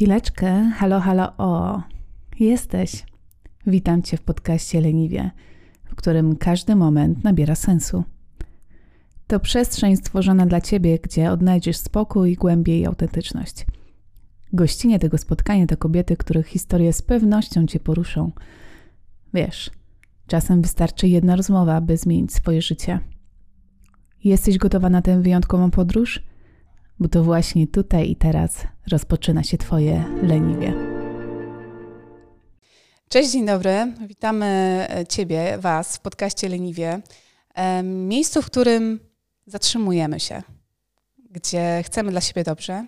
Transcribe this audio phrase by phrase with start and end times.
[0.00, 1.82] Chwileczkę, halo, halo, o,
[2.38, 3.06] jesteś.
[3.66, 5.30] Witam Cię w podcaście Leniwie,
[5.84, 8.04] w którym każdy moment nabiera sensu.
[9.26, 13.66] To przestrzeń stworzona dla Ciebie, gdzie odnajdziesz spokój, głębię i autentyczność.
[14.52, 18.32] Gościnie tego spotkania to kobiety, których historie z pewnością Cię poruszą.
[19.34, 19.70] Wiesz,
[20.26, 23.00] czasem wystarczy jedna rozmowa, by zmienić swoje życie.
[24.24, 26.29] Jesteś gotowa na tę wyjątkową podróż?
[27.00, 30.74] Bo to właśnie tutaj i teraz rozpoczyna się Twoje leniwie.
[33.08, 33.92] Cześć, dzień dobry.
[34.06, 34.46] Witamy
[34.90, 37.00] e, Ciebie, Was w podcaście Leniwie.
[37.82, 39.00] Miejscu, w którym
[39.46, 40.42] zatrzymujemy się,
[41.30, 42.86] gdzie chcemy dla siebie dobrze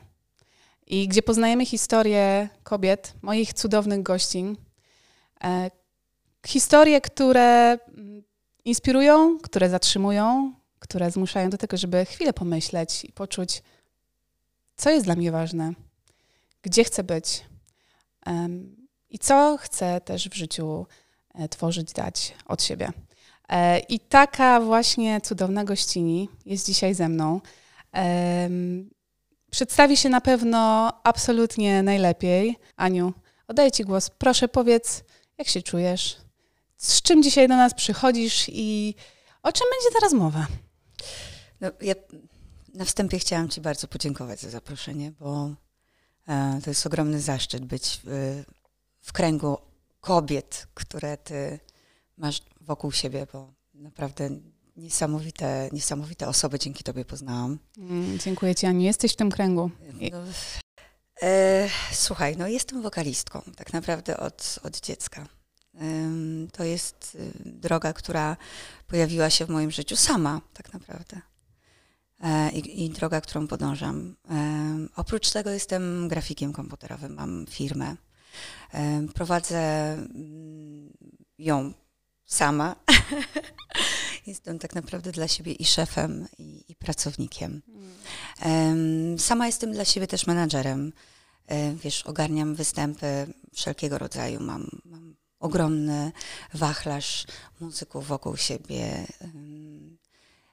[0.87, 4.57] i gdzie poznajemy historię kobiet, moich cudownych gościń.
[5.45, 5.71] E,
[6.47, 8.23] historie, które mm,
[8.65, 13.63] inspirują, które zatrzymują, które zmuszają do tego, żeby chwilę pomyśleć i poczuć,
[14.77, 15.73] co jest dla mnie ważne,
[16.63, 17.45] gdzie chcę być
[18.27, 18.77] um,
[19.11, 20.87] i co chcę też w życiu
[21.35, 22.93] e, tworzyć, dać od siebie.
[23.49, 27.41] E, I taka właśnie cudowna gościni jest dzisiaj ze mną.
[27.95, 28.49] E,
[29.51, 32.59] przedstawi się na pewno absolutnie najlepiej.
[32.77, 33.13] Aniu,
[33.49, 34.11] oddaję Ci głos.
[34.11, 35.05] Proszę powiedz,
[35.39, 36.17] jak się czujesz?
[36.77, 38.95] Z czym dzisiaj do nas przychodzisz i
[39.43, 40.47] o czym będzie teraz mowa?
[41.61, 41.95] No, ja
[42.75, 45.55] na wstępie chciałam Ci bardzo podziękować za zaproszenie, bo
[46.29, 48.01] e, to jest ogromny zaszczyt być
[49.01, 49.59] w, kręgu
[50.01, 51.59] kobiet, które Ty
[52.17, 54.31] masz wokół siebie, bo naprawdę
[54.77, 57.59] niesamowite, niesamowite osoby dzięki Tobie poznałam.
[57.79, 58.81] Mm, dziękuję Ci, Aniu.
[58.81, 59.71] Jesteś w tym kręgu.
[60.11, 60.19] No,
[61.23, 65.27] e, słuchaj, no jestem wokalistką tak naprawdę od, od dziecka.
[66.53, 68.37] to jest y, droga, która
[68.87, 71.32] pojawiła się w moim życiu sama, tak naprawdę.
[72.23, 74.17] E, i, i droga, którą podążam.
[74.31, 77.97] E, oprócz tego jestem grafikiem komputerowym, mam firmę.
[78.75, 80.93] E, prowadzę mm,
[81.39, 81.73] ją
[82.25, 82.77] sama.
[84.27, 87.63] jestem tak naprawdę dla siebie i szefem, i, i pracownikiem.
[89.19, 90.93] Sama jestem dla siebie też menadżerem.
[91.75, 94.41] Wiesz, ogarniam występy wszelkiego rodzaju.
[94.41, 96.13] Mam, mam ogromny
[96.55, 97.27] wachlarz
[97.61, 99.07] muzyków wokół siebie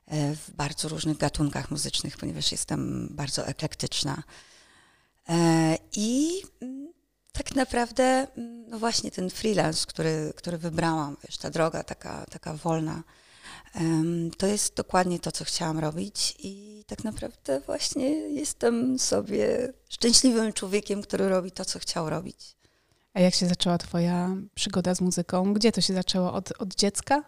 [0.09, 4.23] w bardzo różnych gatunkach muzycznych, ponieważ jestem bardzo eklektyczna.
[5.29, 6.93] E, I mm,
[7.31, 12.53] tak naprawdę, mm, no właśnie ten freelance, który, który wybrałam, wiesz, ta droga taka, taka
[12.53, 13.03] wolna,
[14.37, 21.01] to jest dokładnie to, co chciałam robić i tak naprawdę właśnie jestem sobie szczęśliwym człowiekiem,
[21.01, 22.55] który robi to, co chciał robić.
[23.13, 25.53] A jak się zaczęła Twoja przygoda z muzyką?
[25.53, 26.33] Gdzie to się zaczęło?
[26.33, 27.23] Od, od dziecka?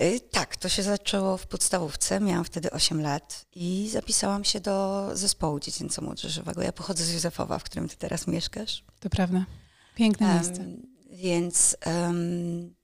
[0.00, 5.08] Y, tak, to się zaczęło w podstawówce, miałam wtedy 8 lat i zapisałam się do
[5.12, 6.62] zespołu dziecięco-młodzieżowego.
[6.62, 8.84] Ja pochodzę z Józefowa, w którym ty teraz mieszkasz.
[9.00, 9.44] To prawda.
[9.94, 10.64] Piękne um, miejsce.
[11.10, 12.74] Więc um,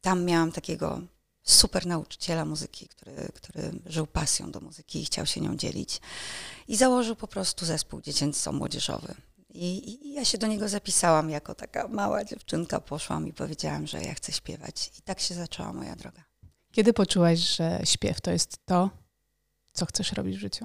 [0.00, 1.00] tam miałam takiego
[1.42, 6.00] super nauczyciela muzyki, który, który żył pasją do muzyki i chciał się nią dzielić.
[6.68, 9.14] I założył po prostu zespół dziecięco-młodzieżowy.
[9.54, 14.02] I, I, ja się do niego zapisałam jako taka mała dziewczynka, poszłam i powiedziałam, że
[14.02, 14.90] ja chcę śpiewać.
[14.98, 16.24] I tak się zaczęła moja droga.
[16.72, 18.90] Kiedy poczułaś, że śpiew to jest to,
[19.72, 20.64] co chcesz robić w życiu?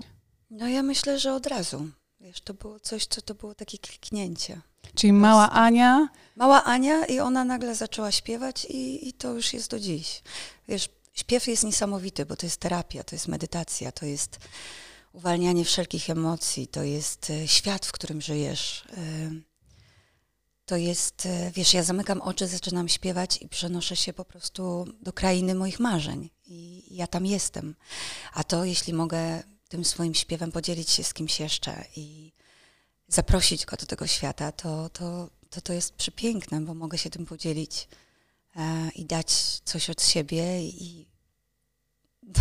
[0.49, 1.89] No ja myślę, że od razu.
[2.19, 4.61] Wiesz, to było coś, co to było takie kliknięcie.
[4.95, 6.09] Czyli mała Ania?
[6.35, 10.21] Mała Ania i ona nagle zaczęła śpiewać i, i to już jest do dziś.
[10.67, 14.39] Wiesz, śpiew jest niesamowity, bo to jest terapia, to jest medytacja, to jest
[15.13, 18.83] uwalnianie wszelkich emocji, to jest e, świat, w którym żyjesz.
[18.97, 19.31] E,
[20.65, 25.13] to jest, e, wiesz, ja zamykam oczy, zaczynam śpiewać i przenoszę się po prostu do
[25.13, 26.29] krainy moich marzeń.
[26.47, 27.75] I ja tam jestem.
[28.33, 32.33] A to, jeśli mogę tym swoim śpiewem podzielić się z kimś jeszcze i
[33.07, 37.25] zaprosić go do tego świata, to to, to, to jest przepiękne, bo mogę się tym
[37.25, 37.87] podzielić
[38.95, 39.31] i dać
[39.65, 41.07] coś od siebie i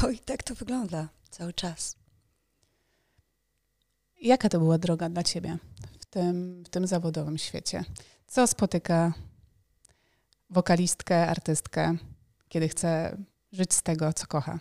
[0.02, 1.97] no i tak to wygląda cały czas.
[4.20, 5.58] Jaka to była droga dla ciebie
[6.00, 7.84] w tym, w tym zawodowym świecie?
[8.26, 9.12] Co spotyka
[10.50, 11.96] wokalistkę, artystkę,
[12.48, 13.16] kiedy chce
[13.52, 14.58] żyć z tego, co kocha?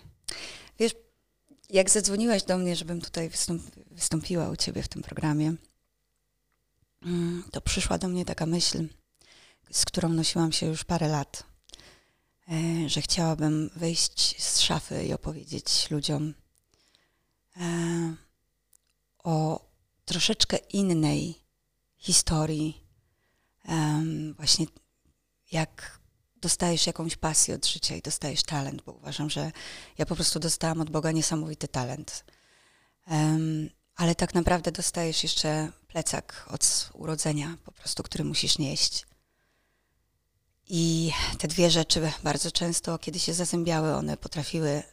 [0.80, 0.95] Wiesz,
[1.69, 3.62] jak zadzwoniłaś do mnie, żebym tutaj wystąp
[3.92, 5.54] wystąpiła u ciebie w tym programie,
[7.01, 8.88] mm, to przyszła do mnie taka myśl,
[9.71, 11.44] z którą nosiłam się już parę lat,
[12.50, 16.33] e, że chciałabym wyjść z szafy i opowiedzieć ludziom
[17.57, 18.26] e,
[19.27, 19.65] o
[20.06, 21.44] troszeczkę innej
[21.97, 22.83] historii.
[23.68, 24.65] Um, właśnie
[25.51, 26.00] jak
[26.35, 29.51] dostajesz jakąś pasję od życia i dostajesz talent, bo uważam, że
[29.97, 32.25] ja po prostu dostałam od Boga niesamowity talent.
[33.07, 39.06] Um, ale tak naprawdę dostajesz jeszcze plecak od urodzenia, po prostu, który musisz nieść.
[40.68, 44.83] I te dwie rzeczy bardzo często, kiedy się zazębiały, one potrafiły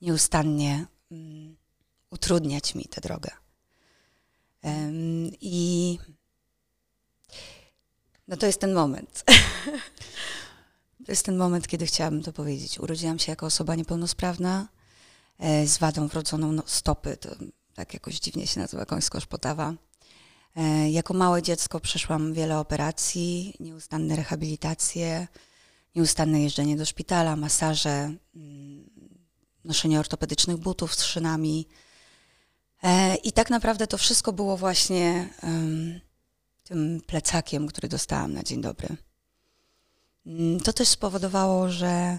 [0.00, 1.59] nieustannie um,
[2.10, 3.30] utrudniać mi tę drogę.
[4.62, 5.98] Um, I
[8.28, 9.24] no to jest ten moment.
[11.06, 12.78] to jest ten moment, kiedy chciałabym to powiedzieć.
[12.78, 14.68] Urodziłam się jako osoba niepełnosprawna
[15.38, 17.16] e, z wadą wrodzoną no, stopy.
[17.16, 17.30] To
[17.74, 19.74] tak jakoś dziwnie się nazywa końsko-szpotawa.
[20.56, 25.28] E, jako małe dziecko przeszłam wiele operacji, nieustanne rehabilitacje,
[25.94, 28.90] nieustanne jeżdżenie do szpitala, masaże, mm,
[29.64, 31.66] noszenie ortopedycznych butów z szynami.
[32.82, 35.28] E, I tak naprawdę to wszystko było właśnie
[36.64, 38.88] tym plecakiem, który dostałam na dzień dobry.
[40.26, 42.18] Mm, to też spowodowało, że e,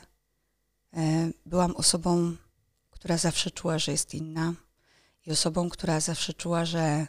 [1.45, 2.35] byłam osobą,
[2.89, 4.53] która zawsze czuła, że jest inna
[5.25, 7.07] i osobą, która zawsze czuła, że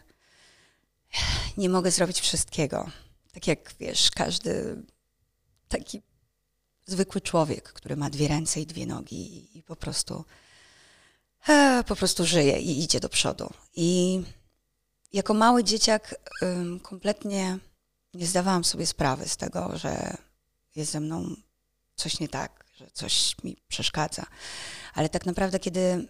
[1.56, 2.90] nie mogę zrobić wszystkiego.
[3.32, 4.82] Tak jak wiesz, każdy
[5.68, 6.02] taki
[6.86, 10.24] zwykły człowiek, który ma dwie ręce i dwie nogi i po prostu
[11.48, 13.52] e, po prostu żyje i idzie do przodu.
[13.74, 14.22] I
[15.12, 16.14] jako mały dzieciak
[16.82, 17.58] kompletnie
[18.14, 20.16] nie zdawałam sobie sprawy z tego, że
[20.76, 21.36] jest ze mną
[21.94, 24.26] coś nie tak, że coś mi przeszkadza.
[24.94, 26.08] Ale tak naprawdę, kiedy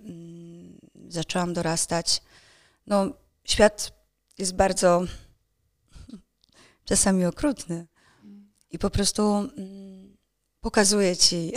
[1.08, 2.22] zaczęłam dorastać,
[2.86, 3.06] no,
[3.44, 3.92] świat
[4.38, 5.04] jest bardzo
[6.88, 7.86] czasami okrutny
[8.70, 9.48] i po prostu
[10.60, 11.52] pokazuje ci,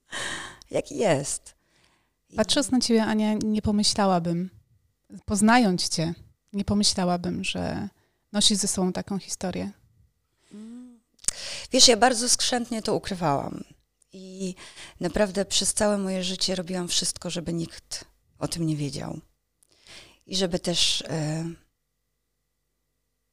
[0.70, 1.55] jaki jest.
[2.36, 4.50] Patrząc na ciebie, Ania, nie pomyślałabym,
[5.24, 6.14] poznając cię,
[6.52, 7.88] nie pomyślałabym, że
[8.32, 9.70] nosisz ze sobą taką historię.
[11.72, 13.64] Wiesz, ja bardzo skrzętnie to ukrywałam.
[14.12, 14.54] I
[15.00, 18.04] naprawdę przez całe moje życie robiłam wszystko, żeby nikt
[18.38, 19.20] o tym nie wiedział.
[20.26, 21.44] I żeby też e,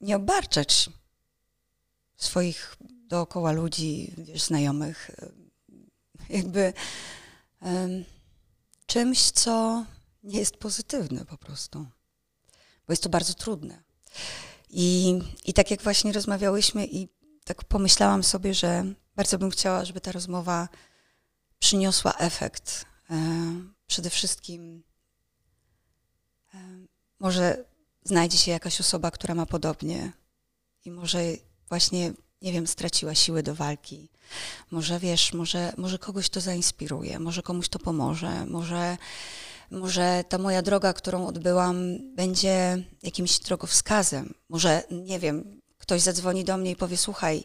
[0.02, 0.90] nie obarczać
[2.18, 5.30] swoich dookoła ludzi, wiesz, znajomych, e,
[6.30, 6.74] jakby
[7.62, 7.88] e,
[8.94, 9.86] czymś, co
[10.24, 11.80] nie jest pozytywne po prostu.
[12.88, 13.84] Bo jest to bardzo trudne.
[14.70, 17.10] I, I tak jak właśnie rozmawiałyśmy i
[17.44, 18.86] tak pomyślałam sobie, że
[19.16, 20.70] bardzo bym chciała, żeby ta rozmowa
[21.60, 22.86] przyniosła efekt.
[23.10, 23.16] E,
[23.88, 24.84] przede wszystkim
[26.54, 26.58] e,
[27.20, 27.66] może
[28.04, 30.12] znajdzie się jakaś osoba, która ma podobnie
[30.86, 31.24] i może
[31.70, 32.14] właśnie,
[32.44, 34.10] nie wiem, straciła siły do walki.
[34.72, 38.98] Może wiesz, może, może kogoś to zainspiruje, może komuś to pomoże, może,
[39.72, 44.34] może ta moja droga, którą odbyłam, będzie jakimś drogowskazem.
[44.50, 47.44] Może, nie wiem, ktoś zadzwoni do mnie i powie: Słuchaj,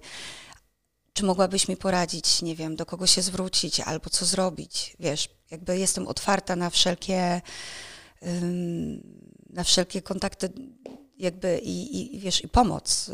[1.12, 4.96] czy mogłabyś mi poradzić, nie wiem, do kogo się zwrócić albo co zrobić?
[5.00, 7.40] Wiesz, jakby jestem otwarta na wszelkie,
[9.50, 10.52] na wszelkie kontakty,
[11.18, 13.10] jakby i, i wiesz, i pomoc.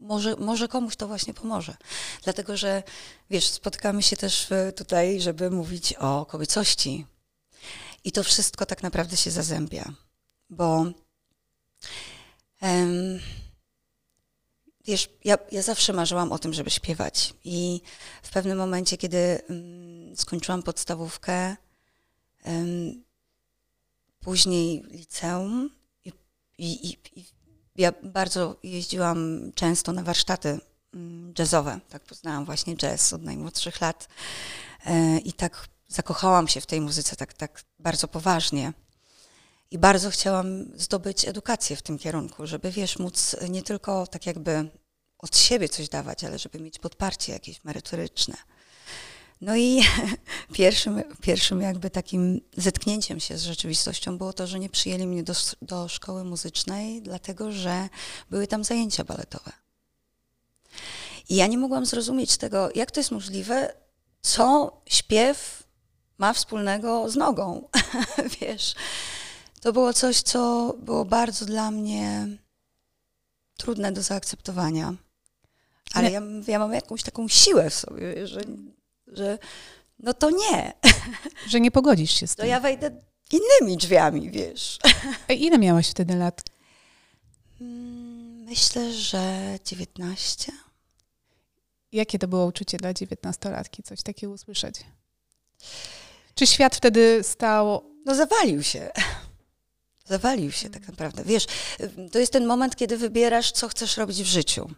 [0.00, 1.76] Może, może komuś to właśnie pomoże.
[2.24, 2.82] Dlatego, że
[3.30, 7.06] wiesz, spotykamy się też tutaj, żeby mówić o kobiecości.
[8.04, 9.92] I to wszystko tak naprawdę się zazębia,
[10.50, 10.86] bo
[12.62, 13.20] um,
[14.88, 17.34] Wiesz, ja, ja zawsze marzyłam o tym, żeby śpiewać.
[17.44, 17.80] I
[18.22, 21.56] w pewnym momencie, kiedy um, skończyłam podstawówkę,
[22.44, 23.04] um,
[24.20, 25.70] później liceum,
[26.58, 27.24] i, i, i,
[27.78, 30.60] ja bardzo jeździłam często na warsztaty
[30.94, 31.80] um, jazzowe.
[31.88, 34.08] Tak poznałam właśnie jazz od najmłodszych lat.
[34.86, 38.72] E, I tak zakochałam się w tej muzyce tak, tak bardzo poważnie.
[39.70, 44.70] I bardzo chciałam zdobyć edukację w tym kierunku, żeby wiesz, móc nie tylko tak jakby
[45.18, 48.36] od siebie coś dawać, ale żeby mieć podparcie jakieś merytoryczne.
[49.40, 49.82] No i
[50.52, 55.34] pierwszym, pierwszym jakby takim zetknięciem się z rzeczywistością było to, że nie przyjęli mnie do,
[55.62, 57.88] do szkoły muzycznej, dlatego że
[58.30, 59.52] były tam zajęcia baletowe.
[61.28, 63.74] I ja nie mogłam zrozumieć tego, jak to jest możliwe,
[64.22, 65.62] co śpiew
[66.18, 67.68] ma wspólnego z nogą.
[68.40, 68.74] Wiesz,
[69.60, 72.26] to było coś, co było bardzo dla mnie
[73.56, 74.94] trudne do zaakceptowania.
[75.94, 78.40] Ale ja, ja mam jakąś taką siłę w sobie, że,
[79.12, 79.38] że
[79.98, 80.72] no to nie.
[81.48, 82.42] Że nie pogodzisz się z tym.
[82.42, 82.90] To ja wejdę
[83.32, 84.78] innymi drzwiami, wiesz.
[85.28, 86.42] A ile miałaś wtedy lat?
[87.60, 90.52] Mm, myślę, że 19.
[91.92, 94.74] Jakie to było uczucie dla dziewiętnastolatki, coś takiego usłyszeć?
[96.34, 97.84] Czy świat wtedy stał...
[98.04, 98.90] No zawalił się.
[100.04, 101.24] Zawalił się tak naprawdę.
[101.24, 101.46] Wiesz,
[102.12, 104.70] to jest ten moment, kiedy wybierasz, co chcesz robić w życiu.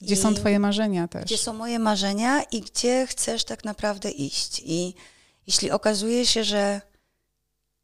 [0.00, 1.24] Gdzie są twoje marzenia też.
[1.24, 4.62] Gdzie są moje marzenia i gdzie chcesz tak naprawdę iść.
[4.64, 4.94] I
[5.46, 6.80] jeśli okazuje się, że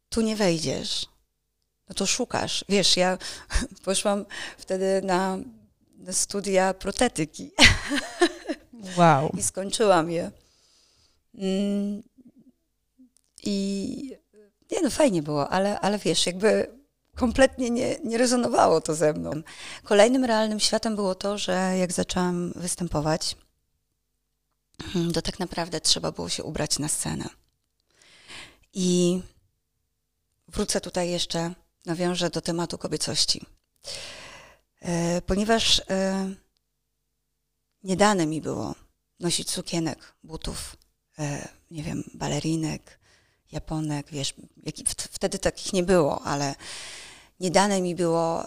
[0.09, 1.05] tu nie wejdziesz,
[1.89, 2.65] no to szukasz.
[2.69, 3.17] Wiesz, ja
[3.85, 4.25] poszłam
[4.57, 5.37] wtedy na,
[5.97, 7.51] na studia protetyki.
[8.97, 9.31] Wow.
[9.37, 10.31] I skończyłam je.
[11.35, 12.03] Mm,
[13.43, 14.17] I
[14.71, 16.67] nie no, fajnie było, ale, ale wiesz, jakby
[17.15, 19.31] kompletnie nie, nie rezonowało to ze mną.
[19.83, 23.35] Kolejnym realnym światem było to, że jak zaczęłam występować,
[25.13, 27.29] to tak naprawdę trzeba było się ubrać na scenę.
[28.73, 29.21] I
[30.47, 31.53] wrócę tutaj jeszcze,
[31.85, 33.45] nawiążę do tematu kobiecości.
[34.81, 36.29] E, ponieważ e,
[37.83, 38.75] nie dane mi było
[39.19, 40.77] nosić sukienek, butów,
[41.19, 42.99] e, nie wiem, balerinek,
[43.53, 44.33] japonek, wiesz,
[44.63, 46.55] jak, wtedy takich nie było, ale
[47.39, 48.43] nie dane mi było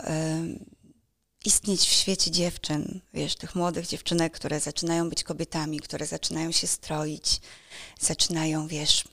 [1.46, 6.66] istnieć w świecie dziewczyn, wiesz, tych młodych dziewczynek, które zaczynają być kobietami, które zaczynają się
[6.66, 7.40] stroić,
[8.00, 9.04] zaczynają, wiesz,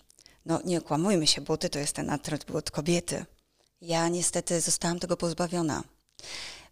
[0.46, 3.26] no nie okłamujmy się, buty to jest ten atrybut kobiety.
[3.82, 5.84] Ja niestety zostałam tego pozbawiona,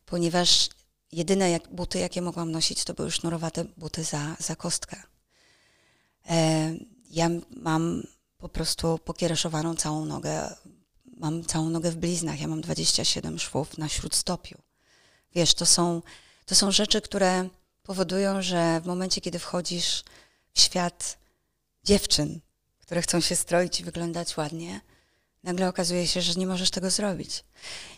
[0.05, 0.69] ponieważ
[1.11, 5.03] jedyne jak, buty, jakie mogłam nosić, to były sznurowate buty za, za kostkę.
[6.29, 6.73] E,
[7.09, 8.03] ja mam
[8.41, 10.55] po prostu pokiereszowaną całą nogę,
[11.17, 14.57] mam całą nogę w bliznach, ja mam 27 szwów na śródstopiu.
[15.35, 16.01] Wiesz, to są,
[16.45, 17.49] to są rzeczy, które
[17.83, 20.03] powodują, że w momencie, kiedy wchodzisz
[20.53, 21.17] w świat
[21.83, 22.39] dziewczyn,
[22.79, 24.81] które chcą się stroić i wyglądać ładnie,
[25.43, 27.43] nagle okazuje się, że nie możesz tego zrobić.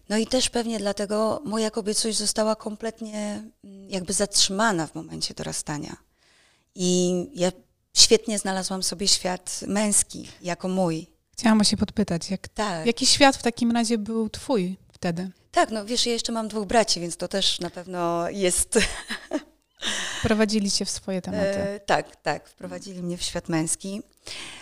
[0.10, 5.98] No i też pewnie dlatego moja kobiecość została kompletnie mm, jakby zatrzymana w momencie dorastania.
[6.76, 7.52] I ja
[7.94, 11.08] świetnie znalazłam sobie świat męski jako mój.
[11.38, 12.86] Chciałam się podpytać, jak, tak.
[12.86, 15.32] jaki świat w takim razie był twój wtedy?
[15.52, 18.80] Tak, no wiesz, ja jeszcze mam dwóch braci, więc to też na pewno jest
[20.20, 21.44] Wprowadzili cię w swoje tematy.
[21.44, 24.02] E, tak, tak, wprowadzili mnie w świat męski.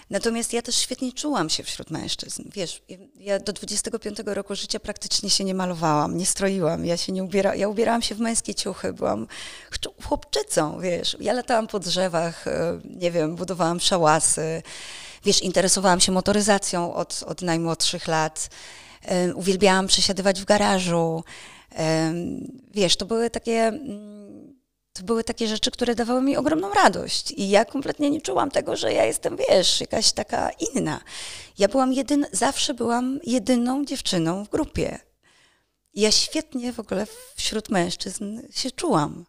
[0.09, 2.43] Natomiast ja też świetnie czułam się wśród mężczyzn.
[2.53, 2.81] Wiesz,
[3.19, 6.85] ja do 25 roku życia praktycznie się nie malowałam, nie stroiłam.
[6.85, 9.27] Ja się nie ubiera, ja ubierałam się w męskie ciuchy, byłam
[10.03, 11.17] chłopczycą, wiesz.
[11.19, 14.63] Ja latałam po drzewach, e, nie wiem, budowałam szałasy.
[15.25, 18.49] Wiesz, interesowałam się motoryzacją od, od najmłodszych lat.
[19.01, 21.23] E, uwielbiałam przesiadywać w garażu.
[21.75, 22.13] E,
[22.73, 24.20] wiesz, to były takie mm,
[24.93, 27.31] to były takie rzeczy, które dawały mi ogromną radość.
[27.31, 31.01] I ja kompletnie nie czułam tego, że ja jestem, wiesz, jakaś taka inna.
[31.57, 34.99] Ja byłam jedyna, zawsze byłam jedyną dziewczyną w grupie.
[35.93, 39.25] I ja świetnie w ogóle wśród mężczyzn się czułam.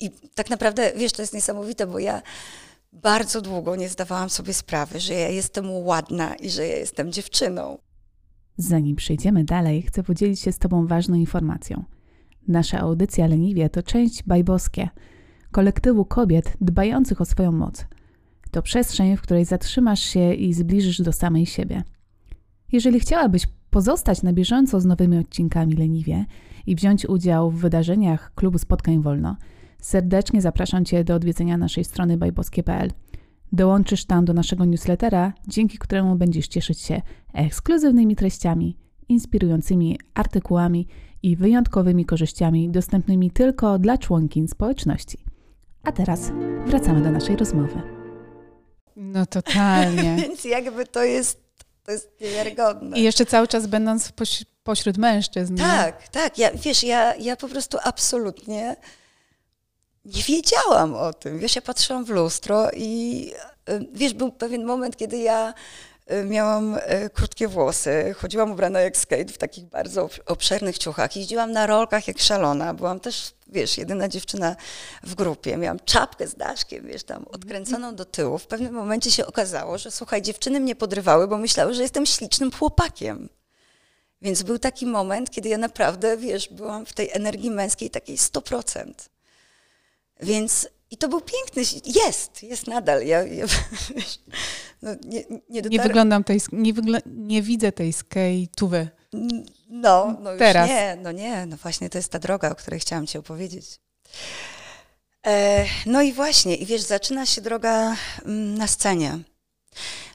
[0.00, 2.22] I tak naprawdę, wiesz, to jest niesamowite, bo ja
[2.92, 7.78] bardzo długo nie zdawałam sobie sprawy, że ja jestem ładna i że ja jestem dziewczyną.
[8.56, 11.84] Zanim przejdziemy dalej, chcę podzielić się z Tobą ważną informacją–
[12.48, 14.88] Nasza audycja Leniwie to część Bajboskie,
[15.50, 17.86] kolektywu kobiet dbających o swoją moc.
[18.50, 21.82] To przestrzeń, w której zatrzymasz się i zbliżysz do samej siebie.
[22.72, 26.24] Jeżeli chciałabyś pozostać na bieżąco z nowymi odcinkami Leniwie
[26.66, 29.36] i wziąć udział w wydarzeniach Klubu Spotkań Wolno,
[29.78, 32.90] serdecznie zapraszam Cię do odwiedzenia naszej strony bajboskie.pl.
[33.52, 37.02] Dołączysz tam do naszego newslettera, dzięki któremu będziesz cieszyć się
[37.32, 38.76] ekskluzywnymi treściami,
[39.08, 40.86] inspirującymi artykułami
[41.22, 45.18] i wyjątkowymi korzyściami dostępnymi tylko dla członkiń społeczności.
[45.84, 46.20] A teraz
[46.66, 47.82] wracamy do naszej rozmowy.
[48.96, 50.16] No totalnie.
[50.22, 51.40] Więc jakby to jest,
[51.84, 52.98] to jest niewiarygodne.
[52.98, 55.56] I jeszcze cały czas będąc poś pośród mężczyzn.
[55.56, 56.08] Tak, nie?
[56.08, 56.38] tak.
[56.38, 58.76] Ja, wiesz, ja, ja po prostu absolutnie
[60.04, 61.38] nie wiedziałam o tym.
[61.38, 63.32] Wiesz, ja patrzyłam w lustro i
[63.70, 65.54] y, wiesz, był pewien moment, kiedy ja Y,
[66.24, 66.80] miałam y,
[67.14, 72.18] krótkie włosy, chodziłam ubrana jak skate w takich bardzo obszernych ciuchach, jeździłam na rolkach jak
[72.18, 74.56] szalona, byłam też, wiesz, jedyna dziewczyna
[75.02, 78.38] w grupie, miałam czapkę z daszkiem, wiesz, tam odkręconą do tyłu.
[78.38, 82.50] W pewnym momencie się okazało, że słuchaj, dziewczyny mnie podrywały, bo myślały, że jestem ślicznym
[82.52, 83.28] chłopakiem.
[84.22, 88.92] Więc był taki moment, kiedy ja naprawdę, wiesz, byłam w tej energii męskiej takiej 100%.
[90.20, 93.06] Więc i to był piękny, jest, jest nadal.
[93.06, 93.46] Ja, ja
[94.82, 96.72] no, nie, nie, nie, wyglądam tej, nie,
[97.06, 98.86] nie widzę tej skate'ówy.
[99.70, 100.68] No, no już Teraz.
[100.68, 103.80] nie, no nie, no właśnie to jest ta droga, o której chciałam ci opowiedzieć.
[105.26, 109.18] E, no i właśnie, i wiesz, zaczyna się droga mm, na scenie.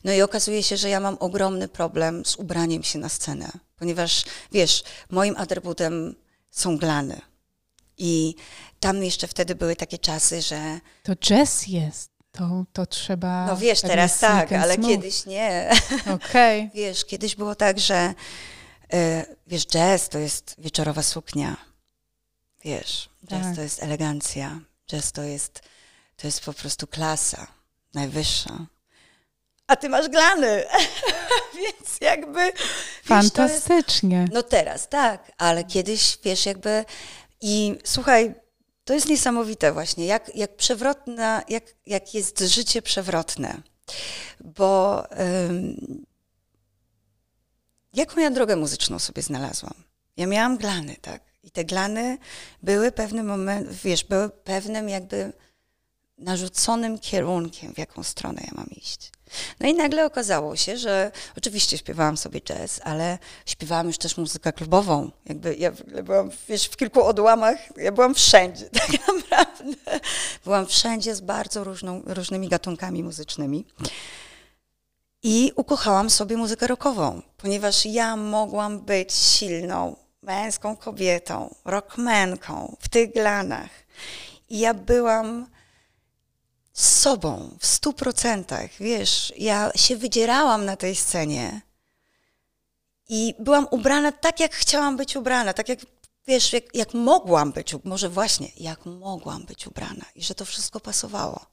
[0.04, 4.26] No i okazuje się, że ja mam ogromny problem z ubraniem się na scenę, ponieważ
[4.52, 6.16] wiesz, moim atrybutem
[6.52, 7.22] są glany.
[7.98, 8.36] I
[8.80, 10.80] tam jeszcze wtedy były takie czasy, że.
[11.04, 12.14] To jazz jest.
[12.32, 13.46] To, to trzeba.
[13.48, 14.90] No wiesz, teraz tak, ale smooth.
[14.90, 15.72] kiedyś nie.
[16.16, 16.62] Okej.
[16.62, 16.70] Okay.
[16.74, 18.14] Wiesz, kiedyś było tak, że
[18.94, 21.58] y, wiesz, jazz to jest wieczorowa suknia.
[22.66, 23.56] Wiesz, jazz tak.
[23.56, 24.60] to jest elegancja.
[24.88, 25.62] Jazz to jest,
[26.18, 27.48] to jest po prostu klasa
[27.94, 28.66] najwyższa.
[29.68, 30.66] a ty masz glany.
[31.62, 32.52] Więc jakby.
[33.04, 34.18] Fantastycznie.
[34.18, 36.86] Wiesz, jest, no teraz, tak, ale kiedyś wiesz, jakby.
[37.46, 38.36] I słuchaj,
[38.84, 43.62] to jest niesamowite właśnie, jak, jak przewrotna, jak, jak jest życie przewrotne.
[44.40, 45.04] Bo
[47.94, 49.74] jaką ja drogę muzyczną sobie znalazłam?
[50.18, 51.22] Ja miałam glany, tak?
[51.44, 52.18] I te glany
[52.64, 55.34] były pewnym moment, wiesz, były pewnym jakby
[56.18, 59.12] narzuconym kierunkiem, w jaką stronę ja mam iść.
[59.60, 64.54] No i nagle okazało się, że oczywiście śpiewałam sobie jazz, ale śpiewałam już też muzykę
[64.54, 65.12] klubową.
[65.26, 65.72] Jakby ja
[66.04, 70.00] byłam, wiesz, w kilku odłamach, ja byłam wszędzie, tak naprawdę.
[70.44, 73.66] Byłam wszędzie z bardzo różną, różnymi gatunkami muzycznymi.
[75.24, 83.14] I ukochałam sobie muzykę rockową, ponieważ ja mogłam być silną, męską kobietą, rockmenką w tych
[83.14, 83.70] glanach.
[84.50, 85.48] I ja byłam
[87.04, 88.70] sobą w stu procentach.
[88.80, 91.62] Wiesz, ja się wydzierałam na tej scenie
[93.10, 95.80] i byłam ubrana tak, jak chciałam być ubrana, tak jak,
[96.28, 100.80] wiesz, jak, jak mogłam być, może właśnie, jak mogłam być ubrana i że to wszystko
[100.80, 101.46] pasowało.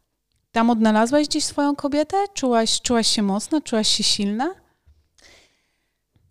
[0.53, 2.17] Tam odnalazłaś gdzieś swoją kobietę?
[2.35, 3.61] Czułaś, czułaś się mocna?
[3.61, 4.55] Czułaś się silna?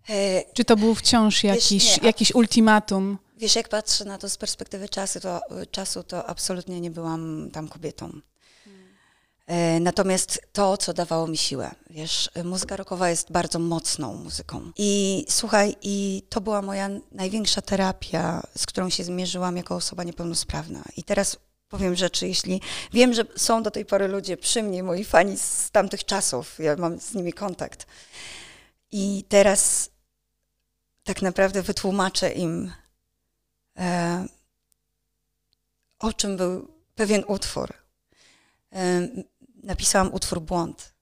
[0.10, 3.18] E, Czy to był wciąż jakiś, wiesz, nie, jakiś ultimatum?
[3.38, 7.68] Wiesz, jak patrzę na to z perspektywy czasu, to, czasu, to absolutnie nie byłam tam
[7.68, 8.22] kobietą.
[9.50, 14.72] E, natomiast to, co dawało mi siłę, wiesz, muzyka rockowa jest bardzo mocną muzyką.
[14.77, 20.84] I słuchaj, i to była moja największa terapia, z którą się zmierzyłam jako osoba niepełnosprawna.
[20.98, 21.38] I teraz
[21.70, 22.62] powiem rzeczy, jeśli
[22.94, 26.75] wiem, że są do tej pory ludzie przy mnie, moi fani z tamtych czasów, ja
[26.75, 27.88] mam z nimi kontakt.
[28.91, 29.89] I teraz
[31.03, 32.72] tak naprawdę wytłumaczę im,
[33.77, 34.25] e,
[36.00, 37.74] o czym był pewien utwór.
[38.74, 39.08] E,
[39.63, 40.94] napisałam utwór Błąd.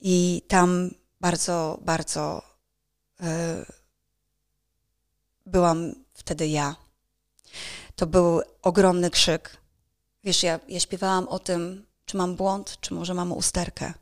[0.00, 2.42] I tam bardzo, bardzo
[3.20, 3.64] e,
[5.46, 6.76] byłam wtedy ja.
[7.96, 9.56] To był ogromny krzyk.
[10.24, 13.94] Wiesz, ja, ja śpiewałam o tym, czy mam błąd, czy może mam usterkę.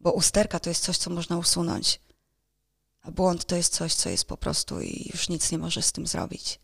[0.00, 2.00] Bo usterka to jest coś, co można usunąć.
[3.02, 5.92] A błąd to jest coś, co jest po prostu i już nic nie może z
[5.92, 6.60] tym zrobić.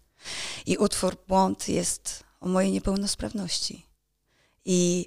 [0.67, 3.87] I utwór Błąd jest o mojej niepełnosprawności.
[4.65, 5.07] I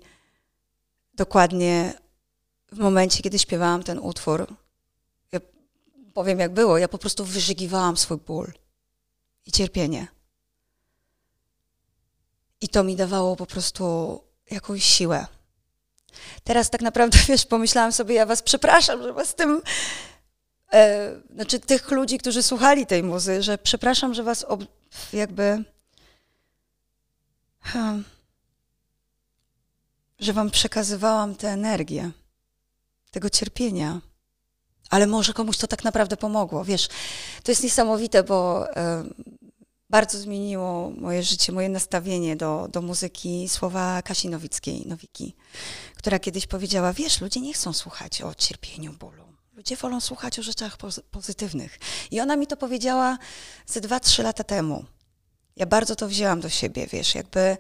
[1.22, 1.94] dokładnie
[2.72, 4.56] w momencie, kiedy śpiewałam ten utwór,
[5.32, 5.40] ja
[6.14, 8.54] powiem jak było, ja po prostu wyżygiwałam swój ból
[9.46, 10.08] i cierpienie.
[12.62, 13.84] I to mi dawało po prostu
[14.52, 15.26] jakąś siłę.
[16.44, 19.62] Teraz tak naprawdę, wiesz, pomyślałam sobie, ja was przepraszam, że was tym,
[20.74, 24.62] e, znaczy tych ludzi, którzy słuchali tej muzy, że przepraszam, że was ob,
[25.14, 25.64] jakby
[27.62, 28.04] hmm,
[30.22, 32.12] że wam przekazywałam tę energię,
[33.12, 34.02] tego cierpienia.
[34.90, 36.66] Ale może komuś to tak naprawdę pomogło.
[36.66, 36.88] Wiesz,
[37.44, 39.04] to jest niesamowite, bo e,
[39.90, 45.36] bardzo zmieniło moje życie, moje nastawienie do, do muzyki słowa Kasi Nowickiej, Nowiki,
[45.96, 49.24] która kiedyś powiedziała, wiesz, ludzie nie chcą słuchać o cierpieniu, bólu.
[49.54, 50.78] Ludzie wolą słuchać o rzeczach
[51.12, 51.80] pozytywnych.
[52.12, 53.18] I ona mi to powiedziała
[53.66, 54.86] ze dwa, trzy lata temu.
[55.56, 57.58] Ja bardzo to wzięłam do siebie, wiesz, jakby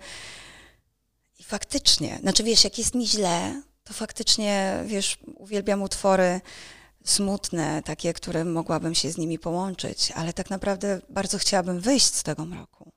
[1.51, 6.41] faktycznie, znaczy wiesz, jak jest mi źle, to faktycznie, wiesz, uwielbiam utwory
[7.05, 12.23] smutne, takie, które mogłabym się z nimi połączyć, ale tak naprawdę bardzo chciałabym wyjść z
[12.23, 12.91] tego mroku.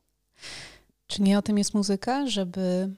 [1.06, 2.90] Czy nie o tym jest muzyka, żeby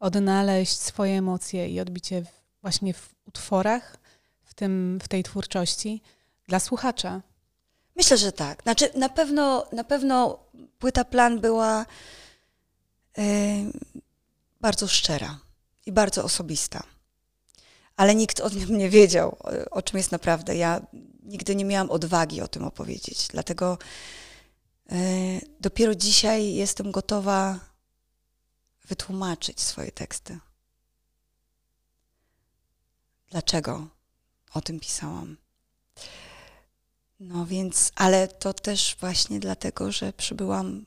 [0.00, 2.22] odnaleźć swoje emocje i odbicie
[2.62, 3.96] właśnie w utworach,
[4.44, 6.02] w, tym, w tej twórczości
[6.48, 7.22] dla słuchacza?
[7.96, 8.62] Myślę, że tak.
[8.62, 10.38] Znaczy, na pewno, na pewno
[10.78, 11.86] płyta plan była.
[13.16, 13.24] Yy,
[14.60, 15.38] bardzo szczera
[15.86, 16.82] i bardzo osobista.
[17.96, 19.36] Ale nikt o tym nie wiedział,
[19.70, 20.56] o czym jest naprawdę.
[20.56, 20.80] Ja
[21.22, 23.78] nigdy nie miałam odwagi o tym opowiedzieć, dlatego
[24.92, 27.60] y, dopiero dzisiaj jestem gotowa
[28.84, 30.38] wytłumaczyć swoje teksty.
[33.30, 33.88] Dlaczego
[34.54, 35.36] o tym pisałam?
[37.20, 40.86] No więc, ale to też właśnie dlatego, że przybyłam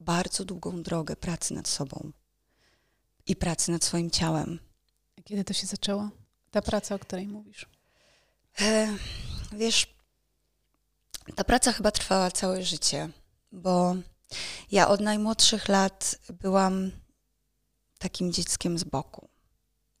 [0.00, 2.12] bardzo długą drogę pracy nad sobą
[3.30, 4.58] i pracy nad swoim ciałem.
[5.24, 6.10] Kiedy to się zaczęło?
[6.50, 7.66] Ta praca, o której mówisz?
[8.60, 8.96] E,
[9.52, 9.94] wiesz,
[11.34, 13.08] ta praca chyba trwała całe życie,
[13.52, 13.96] bo
[14.70, 16.90] ja od najmłodszych lat byłam
[17.98, 19.28] takim dzieckiem z boku.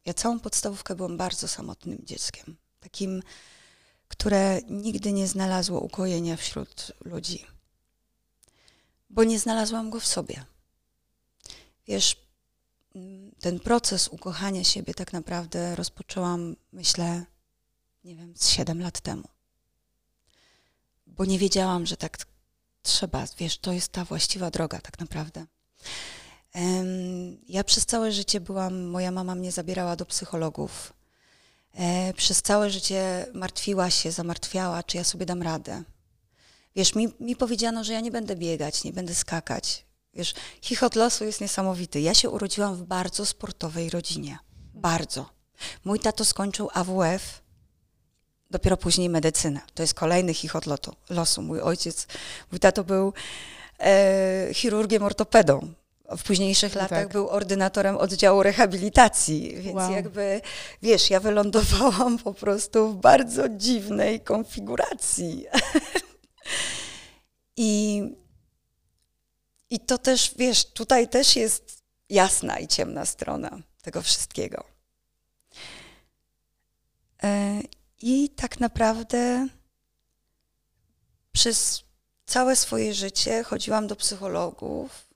[0.04, 2.56] Ja całą podstawówkę byłam bardzo samotnym dzieckiem.
[2.80, 3.22] Takim,
[4.08, 7.46] które nigdy nie znalazło ukojenia wśród ludzi.
[9.10, 10.44] Bo nie znalazłam go w sobie.
[11.86, 12.29] Wiesz,
[13.40, 17.24] ten proces ukochania siebie tak naprawdę rozpoczęłam, myślę,
[18.04, 19.28] nie wiem, z 7 lat temu.
[21.06, 22.18] Bo nie wiedziałam, że tak
[22.82, 25.46] trzeba, wiesz, to jest ta właściwa droga tak naprawdę.
[27.48, 30.92] Ja przez całe życie byłam, moja mama mnie zabierała do psychologów.
[31.74, 35.82] E, przez całe życie martwiła się, zamartwiała, czy ja sobie dam radę.
[36.76, 39.84] Wiesz, mi, mi powiedziano, że ja nie będę biegać, nie będę skakać.
[40.14, 42.00] Wiesz, chichot losu jest niesamowity.
[42.00, 44.38] Ja się urodziłam w bardzo sportowej rodzinie.
[44.74, 45.30] Bardzo.
[45.84, 47.42] Mój tato skończył AWF,
[48.50, 49.60] dopiero później medycynę.
[49.74, 51.42] To jest kolejny chichot lotu, losu.
[51.42, 52.06] Mój ojciec,
[52.52, 53.12] mój tato był
[53.80, 55.72] e, chirurgiem ortopedą.
[56.18, 57.12] W późniejszych no latach tak.
[57.12, 59.92] był ordynatorem oddziału rehabilitacji, więc wow.
[59.92, 60.40] jakby,
[60.82, 65.46] wiesz, ja wylądowałam po prostu w bardzo dziwnej konfiguracji.
[67.56, 68.02] I,
[69.70, 74.64] I to też, wiesz, tutaj też jest jasna i ciemna strona tego wszystkiego.
[77.22, 77.60] E,
[78.02, 79.48] I tak naprawdę
[81.32, 81.84] przez
[82.26, 85.06] całe swoje życie chodziłam do psychologów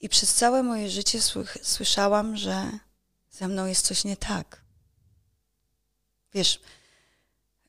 [0.00, 1.18] i przez całe moje życie
[1.62, 2.70] słyszałam, że
[3.30, 4.62] ze mną jest coś nie tak.
[6.34, 6.60] Wiesz,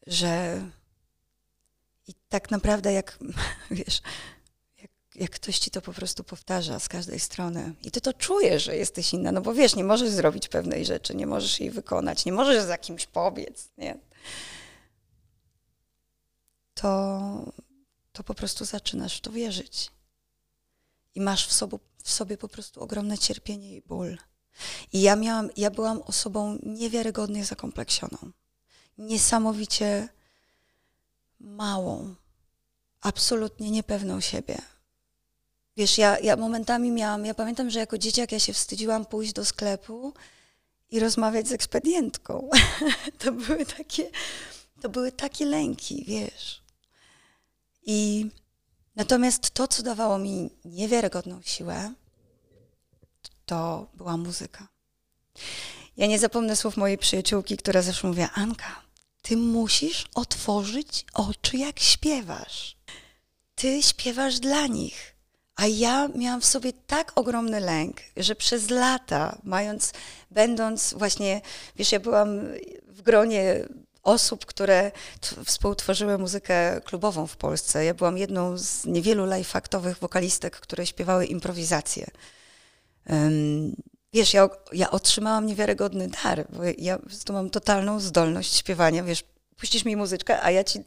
[0.07, 0.61] że
[2.07, 3.19] i tak naprawdę jak,
[3.71, 4.01] wiesz,
[5.19, 8.75] jak, ktoś ci to po prostu powtarza z każdej strony i ty to czujesz, że
[8.75, 12.31] jesteś inna, no bo wiesz, nie możesz zrobić pewnej rzeczy, nie możesz jej wykonać, nie
[12.31, 13.99] możesz za kimś pobiec, nie?
[16.73, 17.53] To,
[18.11, 19.91] to po prostu zaczynasz w to wierzyć.
[21.15, 24.17] I masz w sobie, w sobie po prostu ogromne cierpienie i ból.
[24.93, 28.17] I ja miałam, ja byłam osobą niewiarygodnie zakompleksioną.
[28.97, 30.09] Niesamowicie
[31.39, 32.15] małą,
[33.01, 34.57] absolutnie niepewną siebie.
[35.77, 39.45] Wiesz, ja, ja momentami miałam, ja pamiętam, że jako dzieciak ja się wstydziłam pójść do
[39.45, 40.13] sklepu
[40.91, 42.49] i rozmawiać z ekspedientką.
[43.19, 44.09] to były takie,
[44.81, 46.61] to były takie lęki, wiesz.
[47.85, 48.29] I
[48.95, 51.93] natomiast to, co dawało mi niewiarygodną siłę,
[53.45, 54.67] to była muzyka.
[55.97, 58.81] Ja nie zapomnę słów mojej przyjaciółki, która zawsze mówiła, Anka,
[59.21, 62.77] ty musisz otworzyć oczy, jak śpiewasz.
[63.55, 65.15] Ty śpiewasz dla nich.
[65.59, 69.93] A ja miałam w sobie tak ogromny lęk, że przez lata, mając,
[70.31, 71.41] będąc właśnie,
[71.75, 72.29] wiesz, ja byłam
[72.87, 73.65] w gronie
[74.03, 74.91] osób, które
[75.45, 77.85] współtworzyły muzykę klubową w Polsce.
[77.85, 82.07] Ja byłam jedną z niewielu live-aktowych wokalistek, które śpiewały improwizację.
[83.09, 83.75] Um,
[84.13, 89.23] wiesz, ja, ja otrzymałam niewiarygodny dar, bo ja tu mam totalną zdolność śpiewania, wiesz,
[89.57, 90.79] puścisz mi muzyczkę, a ja ci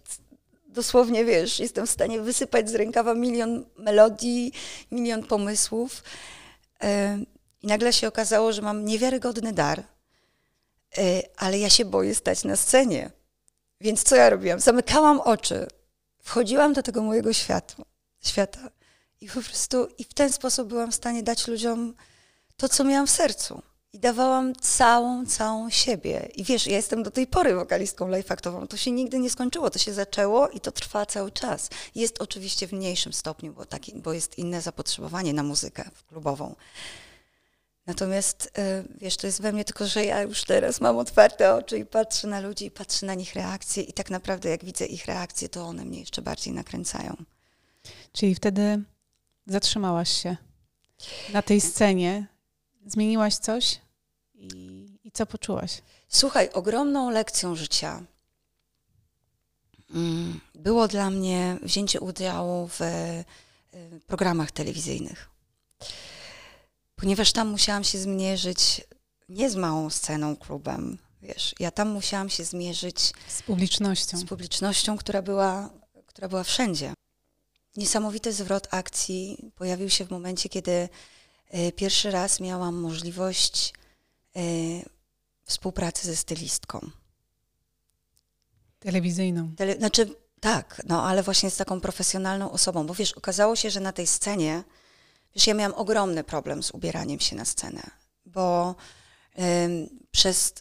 [0.72, 4.52] dosłownie, wiesz, jestem w stanie wysypać z rękawa milion melodii,
[4.90, 6.02] milion pomysłów.
[7.62, 9.82] I nagle się okazało, że mam niewiarygodny dar,
[10.98, 13.10] e, ale ja się boję stać na scenie.
[13.80, 14.60] Więc co ja robiłam?
[14.60, 15.66] Zamykałam oczy,
[16.18, 18.70] wchodziłam do tego mojego świata,
[19.20, 21.94] i po prostu i w ten sposób byłam w stanie dać ludziom
[22.56, 23.62] to, co miałam w sercu.
[23.92, 26.28] I dawałam całą, całą siebie.
[26.34, 28.66] I wiesz, ja jestem do tej pory wokalistką live-aktową.
[28.66, 31.70] To się nigdy nie skończyło, to się zaczęło i to trwa cały czas.
[31.94, 36.54] Jest oczywiście w mniejszym stopniu, bo, taki, bo jest inne zapotrzebowanie na muzykę klubową.
[37.86, 41.78] Natomiast y, wiesz, to jest we mnie tylko, że ja już teraz mam otwarte oczy
[41.78, 45.06] i patrzę na ludzi i patrzę na nich reakcje i tak naprawdę jak widzę ich
[45.06, 47.16] reakcje, to one mnie jeszcze bardziej nakręcają.
[48.12, 48.82] Czyli wtedy
[49.46, 50.36] zatrzymałaś się
[51.32, 52.26] na tej scenie,
[52.86, 53.80] zmieniłaś coś
[54.34, 55.82] i, i co poczułaś?
[56.08, 58.02] Słuchaj, ogromną lekcją życia
[59.94, 62.80] mm, było dla mnie wzięcie udziału w
[64.06, 65.30] programach telewizyjnych.
[66.96, 68.84] Ponieważ tam musiałam się zmierzyć
[69.28, 74.18] nie z małą sceną, klubem, wiesz, ja tam musiałam się zmierzyć z publicznością.
[74.18, 75.70] Z publicznością, która była,
[76.06, 76.94] która była wszędzie.
[77.76, 80.88] Niesamowity zwrot akcji pojawił się w momencie, kiedy E,
[81.76, 83.74] pierwszy raz miałam możliwość
[84.36, 84.40] e,
[85.44, 86.90] współpracy ze stylistką.
[88.78, 89.54] Telewizyjną.
[89.56, 93.80] Tele, znaczy, tak, no ale właśnie z taką profesjonalną osobą, bo wiesz, okazało się, że
[93.80, 94.64] na tej scenie,
[95.34, 97.82] wiesz, ja miałam ogromny problem z ubieraniem się na scenę,
[98.26, 98.74] bo
[100.10, 100.54] przez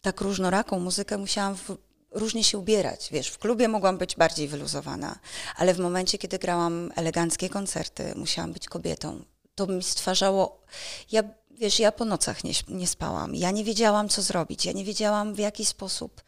[0.00, 1.76] tak różnoraką muzykę musiałam w,
[2.10, 3.08] różnie się ubierać.
[3.12, 5.18] Wiesz, w klubie mogłam być bardziej wyluzowana,
[5.56, 9.24] ale w momencie, kiedy grałam eleganckie koncerty, musiałam być kobietą
[9.66, 10.62] to mi stwarzało.
[11.12, 13.34] Ja, wiesz, ja po nocach nie, nie spałam.
[13.34, 14.64] Ja nie wiedziałam, co zrobić.
[14.64, 16.22] Ja nie wiedziałam, w jaki sposób.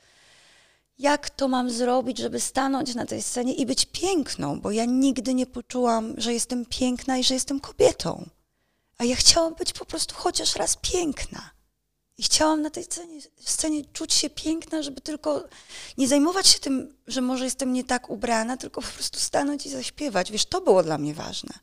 [0.98, 5.34] Jak to mam zrobić, żeby stanąć na tej scenie i być piękną, bo ja nigdy
[5.34, 8.28] nie poczułam, że jestem piękna i że jestem kobietą.
[8.98, 11.50] A ja chciałam być po prostu chociaż raz piękna.
[12.18, 15.44] I chciałam na tej scenie, scenie czuć się piękna, żeby tylko
[15.98, 19.70] nie zajmować się tym, że może jestem nie tak ubrana, tylko po prostu stanąć i
[19.70, 20.32] zaśpiewać.
[20.32, 21.54] Wiesz, to było dla mnie ważne.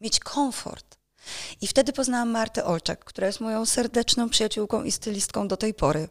[0.00, 1.01] Mieć komfort.
[1.60, 6.08] I wtedy poznałam Martę Olczak, która jest moją serdeczną przyjaciółką i stylistką do tej pory,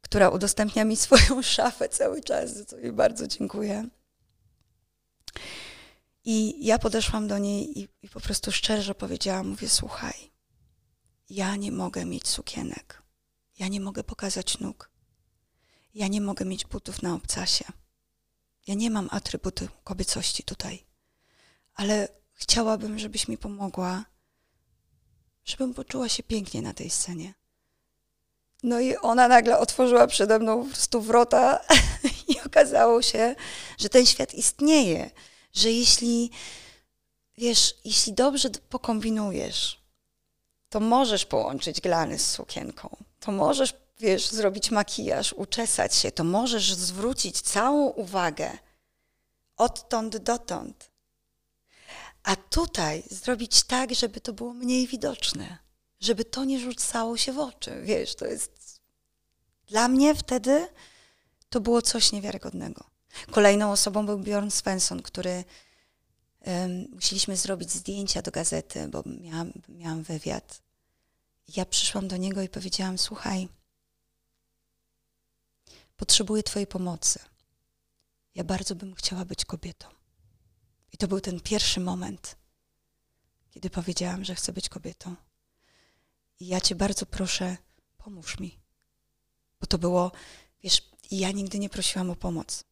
[0.00, 3.88] która udostępnia mi swoją szafę cały czas, za co jej bardzo dziękuję.
[6.24, 10.30] I ja podeszłam do niej i, i po prostu szczerze powiedziałam, mówię, słuchaj,
[11.30, 13.02] ja nie mogę mieć sukienek,
[13.58, 14.90] ja nie mogę pokazać nóg,
[15.94, 17.64] ja nie mogę mieć butów na obcasie.
[18.66, 20.86] Ja nie mam atrybutu kobiecości tutaj,
[21.74, 24.04] ale chciałabym, żebyś mi pomogła,
[25.44, 27.34] żebym poczuła się pięknie na tej scenie.
[28.62, 31.60] No i ona nagle otworzyła przede mną po prostu wrota
[32.28, 33.34] i okazało się,
[33.78, 35.10] że ten świat istnieje,
[35.52, 36.30] że jeśli,
[37.38, 39.80] wiesz, jeśli dobrze pokombinujesz,
[40.68, 46.74] to możesz połączyć glany z sukienką, to możesz, wiesz, zrobić makijaż, uczesać się, to możesz
[46.74, 48.58] zwrócić całą uwagę
[49.56, 50.95] odtąd dotąd.
[52.26, 55.58] A tutaj zrobić tak, żeby to było mniej widoczne,
[56.00, 57.82] żeby to nie rzucało się w oczy.
[57.82, 58.80] Wiesz, to jest.
[59.66, 60.68] Dla mnie wtedy
[61.50, 62.84] to było coś niewiarygodnego.
[63.30, 65.44] Kolejną osobą był Bjorn Svensson, który
[66.46, 70.62] um, musieliśmy zrobić zdjęcia do gazety, bo miałam, miałam wywiad.
[71.56, 73.48] Ja przyszłam do niego i powiedziałam: Słuchaj,
[75.96, 77.18] potrzebuję Twojej pomocy.
[78.34, 79.96] Ja bardzo bym chciała być kobietą.
[80.96, 82.36] I to był ten pierwszy moment,
[83.50, 85.16] kiedy powiedziałam, że chcę być kobietą.
[86.40, 87.56] I ja Cię bardzo proszę,
[87.98, 88.58] pomóż mi.
[89.60, 90.12] Bo to było,
[90.62, 92.64] wiesz, ja nigdy nie prosiłam o pomoc.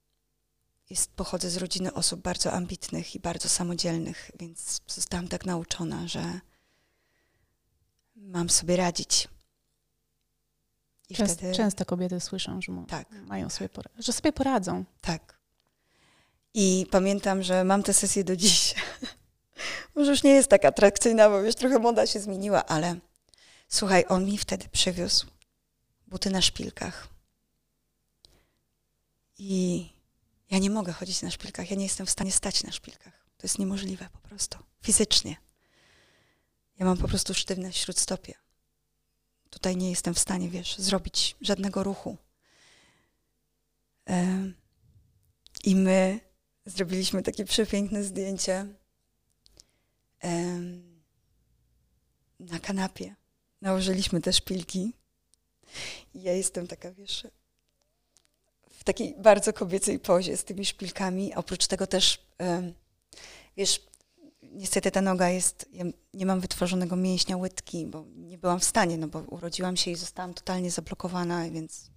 [0.90, 6.40] Jest, pochodzę z rodziny osób bardzo ambitnych i bardzo samodzielnych, więc zostałam tak nauczona, że
[8.16, 9.28] mam sobie radzić.
[11.08, 11.54] I Częst, wtedy...
[11.54, 14.84] Często kobiety słyszą, że tak, mają sobie że sobie poradzą.
[15.00, 15.33] Tak.
[16.54, 18.74] I pamiętam, że mam tę sesję do dziś.
[19.94, 22.96] Może już nie jest tak atrakcyjna, bo już trochę moda się zmieniła, ale
[23.68, 25.26] słuchaj, on mi wtedy przywiózł
[26.06, 27.08] buty na szpilkach.
[29.38, 29.86] I
[30.50, 33.24] ja nie mogę chodzić na szpilkach, ja nie jestem w stanie stać na szpilkach.
[33.36, 35.36] To jest niemożliwe po prostu, fizycznie.
[36.78, 38.34] Ja mam po prostu sztywne śródstopie.
[39.50, 42.16] Tutaj nie jestem w stanie, wiesz, zrobić żadnego ruchu.
[45.64, 46.20] I my
[46.66, 48.66] zrobiliśmy takie przepiękne zdjęcie
[52.40, 53.14] na kanapie.
[53.60, 54.92] Nałożyliśmy te szpilki.
[56.14, 57.26] I ja jestem taka, wiesz,
[58.70, 61.34] w takiej bardzo kobiecej pozie z tymi szpilkami.
[61.34, 62.26] Oprócz tego też,
[63.56, 63.86] wiesz,
[64.42, 68.98] niestety ta noga jest, ja nie mam wytworzonego mięśnia łydki, bo nie byłam w stanie,
[68.98, 71.90] no bo urodziłam się i zostałam totalnie zablokowana, więc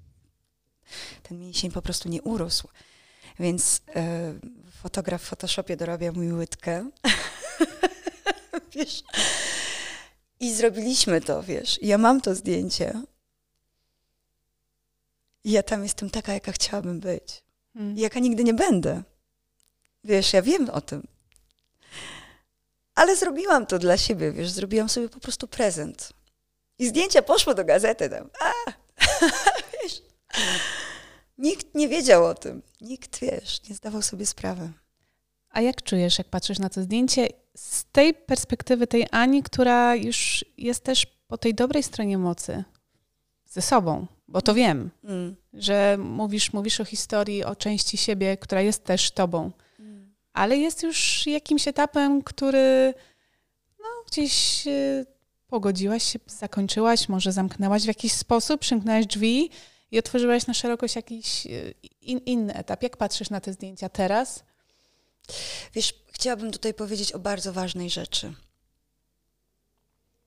[1.23, 2.67] ten mięsień po prostu nie urósł.
[3.39, 4.33] Więc e,
[4.81, 6.89] fotograf w Photoshopie dorabia mój łydkę.
[8.75, 9.03] wiesz?
[10.39, 11.79] I zrobiliśmy to, wiesz.
[11.81, 13.01] ja mam to zdjęcie.
[15.43, 17.43] Ja tam jestem taka, jaka chciałabym być.
[17.73, 17.97] Hmm.
[17.97, 19.03] I jaka nigdy nie będę.
[20.03, 21.07] Wiesz, ja wiem o tym.
[22.95, 26.13] Ale zrobiłam to dla siebie, wiesz, zrobiłam sobie po prostu prezent.
[26.79, 28.29] I zdjęcia poszły do gazety tam.
[28.39, 28.71] A,
[29.83, 30.01] wiesz.
[31.37, 32.61] Nikt nie wiedział o tym.
[32.81, 34.71] Nikt, wiesz, nie zdawał sobie sprawy.
[35.49, 40.45] A jak czujesz, jak patrzysz na to zdjęcie z tej perspektywy tej Ani, która już
[40.57, 42.63] jest też po tej dobrej stronie mocy
[43.45, 45.35] ze sobą, bo to wiem, mm.
[45.53, 49.51] że mówisz, mówisz o historii, o części siebie, która jest też tobą
[50.37, 52.93] ale jest już jakimś etapem, który
[53.79, 55.05] no, gdzieś y,
[55.47, 59.49] pogodziłaś się, zakończyłaś, może zamknęłaś w jakiś sposób, przymknęłaś drzwi
[59.91, 62.83] i otworzyłaś na szerokość jakiś y, in, inny etap.
[62.83, 64.43] Jak patrzysz na te zdjęcia teraz?
[65.73, 68.33] Wiesz, chciałabym tutaj powiedzieć o bardzo ważnej rzeczy.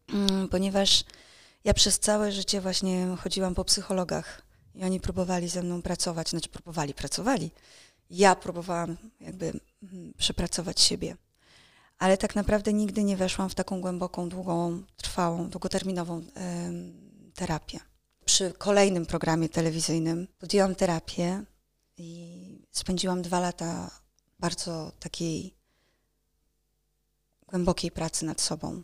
[0.09, 1.05] Mm, ponieważ
[1.65, 4.43] ja przez całe życie właśnie chodziłam po psychologach
[4.75, 7.51] i oni próbowali ze mną pracować, znaczy próbowali, pracowali.
[8.11, 11.17] Ja próbowałam jakby Mhm, przepracować siebie.
[11.99, 16.23] Ale tak naprawdę nigdy nie weszłam w taką głęboką, długą, trwałą, długoterminową
[17.35, 17.81] terapię.
[18.31, 21.45] Przy kolejnym programie telewizyjnym podjęłam terapię
[21.97, 24.01] i spędziłam dwa lata
[24.39, 25.55] bardzo takiej
[27.47, 28.83] głębokiej pracy nad sobą.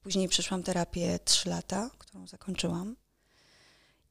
[0.00, 2.96] Później przeszłam terapię trzy lata, którą zakończyłam.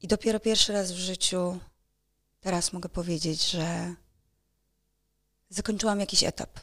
[0.00, 1.58] I dopiero pierwszy raz w życiu
[2.40, 3.94] teraz mogę powiedzieć, że
[5.48, 6.60] zakończyłam jakiś etap.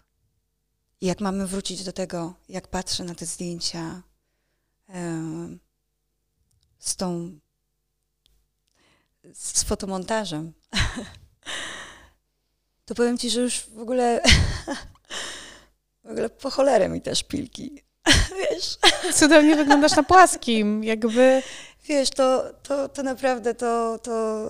[1.01, 4.03] I jak mamy wrócić do tego, jak patrzę na te zdjęcia,
[6.79, 7.39] z tą,
[9.33, 10.53] z fotomontażem,
[12.85, 14.21] to powiem ci, że już w ogóle,
[16.03, 17.83] w ogóle po cholerę mi te szpilki,
[18.39, 18.77] wiesz.
[19.13, 21.43] Cudownie wyglądasz na płaskim, jakby...
[21.87, 24.49] Wiesz, to, to, to naprawdę to, to...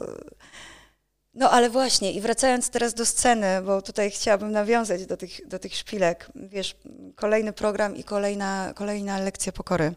[1.33, 5.59] No ale właśnie, i wracając teraz do sceny, bo tutaj chciałabym nawiązać do tych, do
[5.59, 6.29] tych szpilek.
[6.35, 6.75] Wiesz,
[7.15, 9.93] kolejny program i kolejna, kolejna lekcja pokory.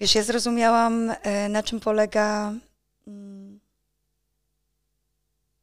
[0.00, 2.52] Wiesz, ja zrozumiałam, e, na czym polega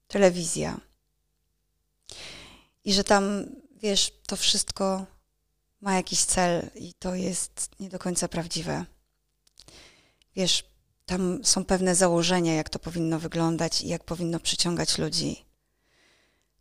[0.08, 0.80] telewizja.
[2.86, 5.06] I że tam, wiesz, to wszystko
[5.82, 8.86] ma jakiś cel i to jest nie do końca prawdziwe.
[10.36, 10.64] Wiesz,
[11.06, 15.46] tam są pewne założenia, jak to powinno wyglądać i jak powinno przyciągać ludzi.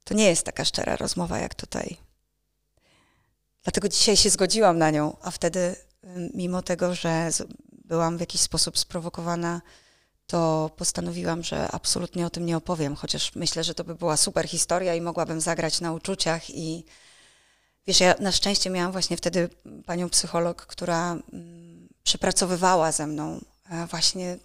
[0.05, 1.97] To nie jest taka szczera rozmowa jak tutaj.
[3.63, 5.77] Dlatego dzisiaj się zgodziłam na nią, a wtedy,
[6.35, 7.31] mimo tego, że
[7.85, 9.61] byłam w jakiś sposób sprowokowana,
[10.31, 14.49] to postanowiłam, że absolutnie o tym nie opowiem, chociaż myślę, że to by była super
[14.49, 16.85] historia i mogłabym zagrać na uczuciach i
[17.87, 19.49] wiesz, ja na szczęście miałam właśnie wtedy
[19.87, 23.41] panią psycholog, która mm, przepracowywała ze mną
[23.71, 24.39] e, właśnie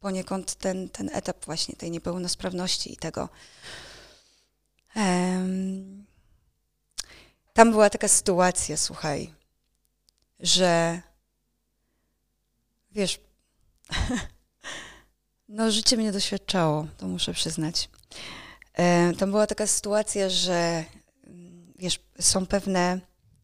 [0.00, 3.28] poniekąd ten, ten etap właśnie tej niepełnosprawności i tego.
[7.52, 9.34] Tam była taka sytuacja, słuchaj,
[10.40, 11.00] że
[12.90, 13.20] wiesz,
[15.50, 17.88] no życie mnie doświadczało, to muszę przyznać.
[18.74, 20.84] E, tam była taka sytuacja, że
[21.26, 23.00] mm, wiesz, są pewne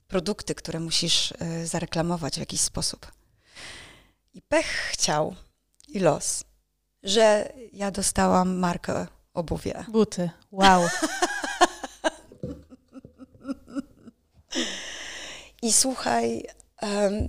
[0.09, 3.13] produkty, które musisz e, zareklamować w jakiś sposób.
[4.35, 5.35] I pech chciał
[5.89, 6.45] i los,
[7.03, 9.85] że ja dostałam markę obuwia.
[9.89, 10.31] Buty.
[10.53, 10.89] Wow.
[15.63, 16.47] I słuchaj,
[16.83, 17.29] um,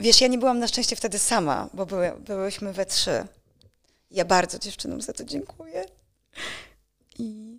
[0.00, 3.26] wiesz, ja nie byłam na szczęście wtedy sama, bo były, byłyśmy we trzy.
[4.10, 5.84] Ja bardzo dziewczynom za to dziękuję.
[7.18, 7.58] I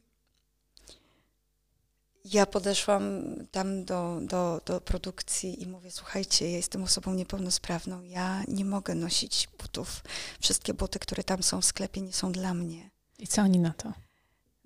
[2.34, 8.44] ja podeszłam tam do, do, do produkcji i mówię, słuchajcie, ja jestem osobą niepełnosprawną, ja
[8.48, 10.04] nie mogę nosić butów.
[10.40, 12.90] Wszystkie buty, które tam są w sklepie, nie są dla mnie.
[13.20, 13.94] I co oni na to?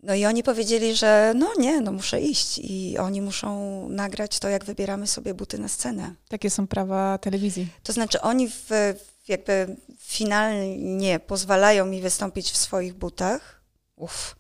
[0.03, 4.49] No i oni powiedzieli, że no nie, no muszę iść i oni muszą nagrać to,
[4.49, 6.15] jak wybieramy sobie buty na scenę.
[6.29, 7.67] Takie są prawa telewizji.
[7.83, 8.69] To znaczy oni w,
[9.27, 13.61] jakby finalnie pozwalają mi wystąpić w swoich butach.
[13.95, 14.35] Uff.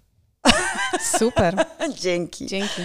[1.19, 1.65] Super.
[1.95, 2.47] Dzięki.
[2.47, 2.81] Dzięki.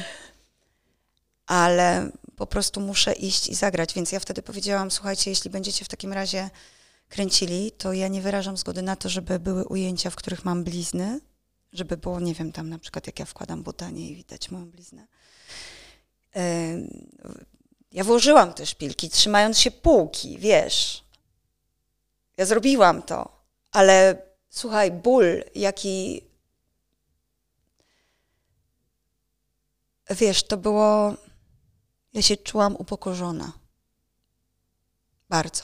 [1.47, 5.89] Ale po prostu muszę iść i zagrać, więc ja wtedy powiedziałam, słuchajcie, jeśli będziecie w
[5.89, 6.51] takim razie
[7.09, 11.21] kręcili, to ja nie wyrażam zgody na to, żeby były ujęcia, w których mam blizny,
[11.73, 15.07] żeby było, nie wiem, tam na przykład jak ja wkładam butanie i widać moją bliznę.
[17.93, 21.05] Ja włożyłam te szpilki, trzymając się półki, wiesz.
[22.37, 26.23] Ja zrobiłam to, ale słuchaj, ból, jaki.
[30.11, 31.15] Wiesz, to było.
[32.13, 33.53] Ja się czułam upokorzona.
[35.29, 35.63] Bardzo.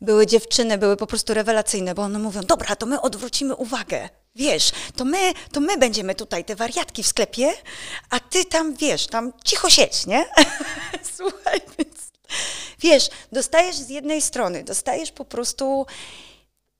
[0.00, 4.08] Były dziewczyny, były po prostu rewelacyjne, bo one mówią: Dobra, to my odwrócimy uwagę.
[4.34, 7.52] Wiesz, to my, to my będziemy tutaj, te wariatki w sklepie,
[8.10, 10.24] a ty tam, wiesz, tam cicho siedź, nie?
[11.16, 11.95] Słuchaj, więc
[12.80, 15.86] wiesz, dostajesz z jednej strony, dostajesz po prostu,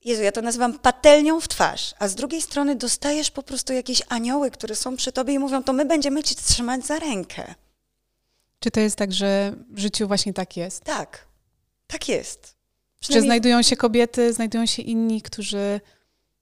[0.05, 4.01] Jezu, ja to nazywam patelnią w twarz, a z drugiej strony dostajesz po prostu jakieś
[4.09, 7.55] anioły, które są przy tobie i mówią, to my będziemy cię trzymać za rękę.
[8.59, 10.83] Czy to jest tak, że w życiu właśnie tak jest?
[10.83, 11.27] Tak,
[11.87, 12.55] tak jest.
[12.99, 13.21] Przynajmniej...
[13.21, 15.79] Że znajdują się kobiety, znajdują się inni, którzy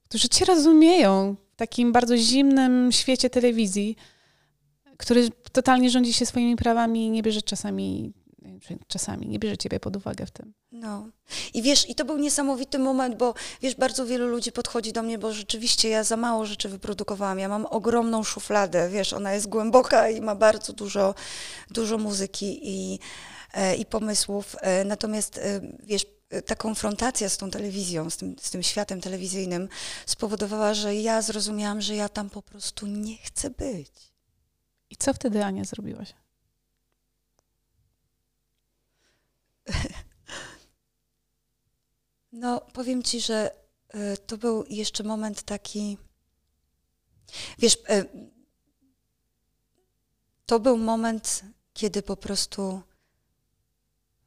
[0.10, 3.96] którzy cię rozumieją w takim bardzo zimnym świecie telewizji,
[4.98, 8.14] który totalnie rządzi się swoimi prawami i nie bierze czasami,
[8.88, 10.54] czasami nie bierze ciebie pod uwagę w tym.
[10.72, 11.08] No.
[11.54, 15.18] I wiesz, i to był niesamowity moment, bo wiesz, bardzo wielu ludzi podchodzi do mnie,
[15.18, 17.40] bo rzeczywiście ja za mało rzeczy wyprodukowałam.
[17.40, 21.16] Ja mam ogromną szufladę, wiesz, ona jest głęboka i ma bardzo dużo,
[21.72, 23.00] dużo muzyki i,
[23.54, 24.56] e, i pomysłów.
[24.62, 26.06] E, natomiast e, wiesz,
[26.46, 29.68] ta konfrontacja z tą telewizją, z tym, z tym światem telewizyjnym
[30.06, 33.92] spowodowała, że ja zrozumiałam, że ja tam po prostu nie chcę być.
[34.90, 36.14] I co wtedy, Ania, zrobiłaś?
[42.36, 43.52] No, powiem ci, że
[43.96, 45.98] y, to był jeszcze moment taki.
[47.60, 48.30] Wiesz, y,
[50.46, 51.42] to był moment,
[51.74, 52.82] kiedy po prostu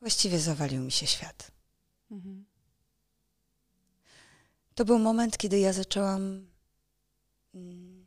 [0.01, 1.51] właściwie zawalił mi się świat.
[2.11, 2.45] Mhm.
[4.74, 6.47] To był moment, kiedy ja zaczęłam.
[7.55, 8.07] Mm,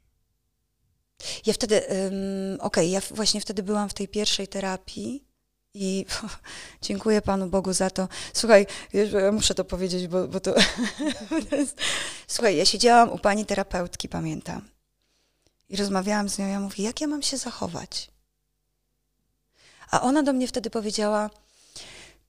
[1.46, 5.31] ja wtedy, okej, okay, ja właśnie wtedy byłam w tej pierwszej terapii
[5.74, 6.06] I
[6.82, 8.08] dziękuję Panu Bogu za to.
[8.34, 10.56] Słuchaj, ja muszę to powiedzieć, bo, bo to.
[12.28, 14.70] Słuchaj, ja siedziałam u pani terapeutki, pamiętam.
[15.70, 18.12] I rozmawiałam z nią, ja mówię, jak ja mam się zachować?
[19.92, 21.30] A ona do mnie wtedy powiedziała: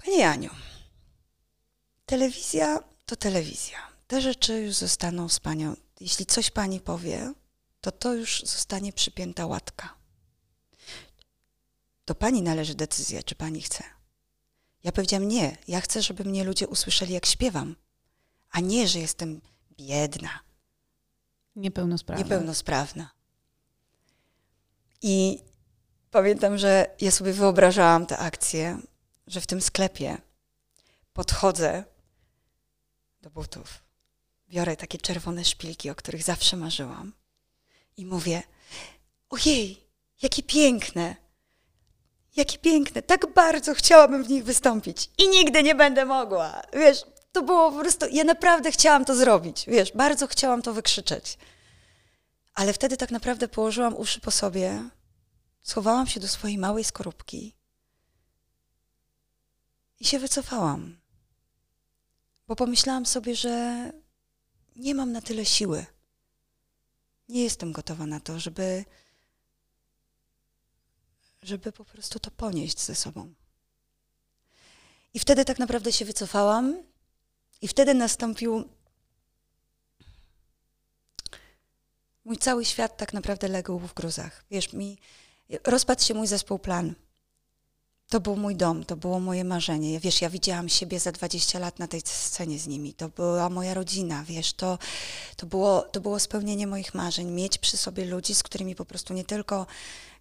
[0.05, 0.51] Pani Janiu,
[2.07, 3.79] telewizja to telewizja.
[4.07, 5.77] Te rzeczy już zostaną z panią.
[6.01, 7.33] Jeśli coś pani powie,
[7.81, 10.02] to to już zostanie przypięta łatka.
[12.05, 13.85] To pani należy decyzja, czy pani chce.
[14.85, 17.77] Ja powiedziałam nie, ja chcę, żeby mnie ludzie usłyszeli, jak śpiewam,
[18.51, 19.41] a nie, że jestem
[19.77, 20.41] biedna.
[21.57, 22.25] Niepełnosprawna.
[22.25, 23.11] Niepełnosprawna.
[25.03, 25.43] I
[26.11, 28.79] pamiętam, że ja sobie wyobrażałam tę akcję,
[29.27, 30.19] że w tym sklepie
[31.13, 31.85] podchodzę
[33.23, 33.83] do butów,
[34.49, 37.13] biorę takie czerwone szpilki, o których zawsze marzyłam
[37.97, 38.43] i mówię:
[39.31, 39.87] Ojej,
[40.23, 41.17] jakie piękne!
[42.37, 43.03] Jakie piękne!
[43.03, 46.63] Tak bardzo chciałabym w nich wystąpić i nigdy nie będę mogła.
[46.73, 48.07] Wiesz, to było po prostu.
[48.13, 49.65] Ja naprawdę chciałam to zrobić.
[49.69, 51.39] Wiesz, bardzo chciałam to wykrzyczeć.
[52.55, 54.91] Ale wtedy tak naprawdę położyłam uszy po sobie,
[55.63, 57.55] schowałam się do swojej małej skorupki
[60.01, 60.97] i się wycofałam.
[62.49, 63.91] Bo pomyślałam sobie, że
[64.77, 65.87] nie mam na tyle siły.
[67.29, 68.85] Nie jestem gotowa na to, żeby,
[71.43, 73.35] żeby po prostu to ponieść ze sobą.
[75.15, 76.83] I wtedy tak naprawdę się wycofałam,
[77.63, 78.69] i wtedy nastąpił
[82.25, 84.45] mój cały świat tak naprawdę legł w gruzach.
[84.51, 84.99] Wiesz, mi
[85.65, 86.95] rozpadł się mój zespół plan.
[88.09, 90.01] To był mój dom, to było moje marzenie.
[90.01, 92.95] Wiesz, ja widziałam siebie za 20 lat na tej scenie z nimi.
[92.95, 94.79] To była moja rodzina, wiesz, to,
[95.37, 97.31] to, było, to było spełnienie moich marzeń.
[97.31, 99.67] Mieć przy sobie ludzi, z którymi po prostu nie tylko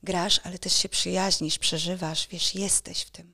[0.04, 3.34] grasz, ale też się przyjaźnisz, przeżywasz, wiesz, jesteś w tym.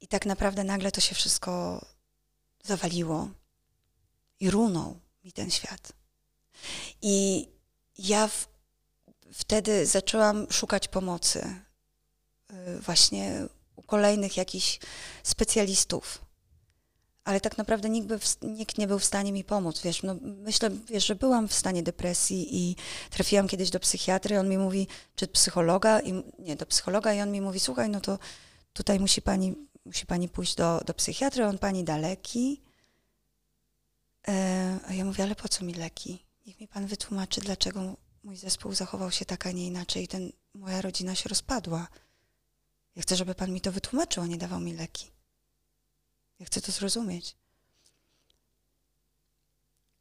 [0.00, 1.84] I tak naprawdę nagle to się wszystko
[2.64, 3.28] zawaliło
[4.40, 5.92] i runął mi ten świat.
[7.02, 7.48] I
[7.98, 8.48] ja w,
[9.32, 11.62] wtedy zaczęłam szukać pomocy
[12.50, 13.46] y, właśnie
[13.76, 14.78] u kolejnych jakichś
[15.22, 16.24] specjalistów.
[17.24, 19.82] Ale tak naprawdę nikt, by, nikt nie był w stanie mi pomóc.
[19.82, 22.76] Wiesz, no myślę, wiesz, że byłam w stanie depresji i
[23.10, 24.38] trafiłam kiedyś do psychiatry.
[24.38, 28.00] On mi mówi, czy psychologa, i, nie, do psychologa, i on mi mówi, słuchaj, no
[28.00, 28.18] to
[28.72, 29.54] tutaj musi pani,
[29.84, 32.62] musi pani pójść do, do psychiatry, on pani da leki.
[34.28, 36.26] E, a ja mówię, ale po co mi leki?
[36.46, 40.32] Niech mi pan wytłumaczy, dlaczego mój zespół zachował się tak, a nie inaczej i ten,
[40.54, 41.88] moja rodzina się rozpadła.
[42.96, 45.10] Ja chcę, żeby pan mi to wytłumaczył, a nie dawał mi leki.
[46.42, 47.36] Ja chcę to zrozumieć.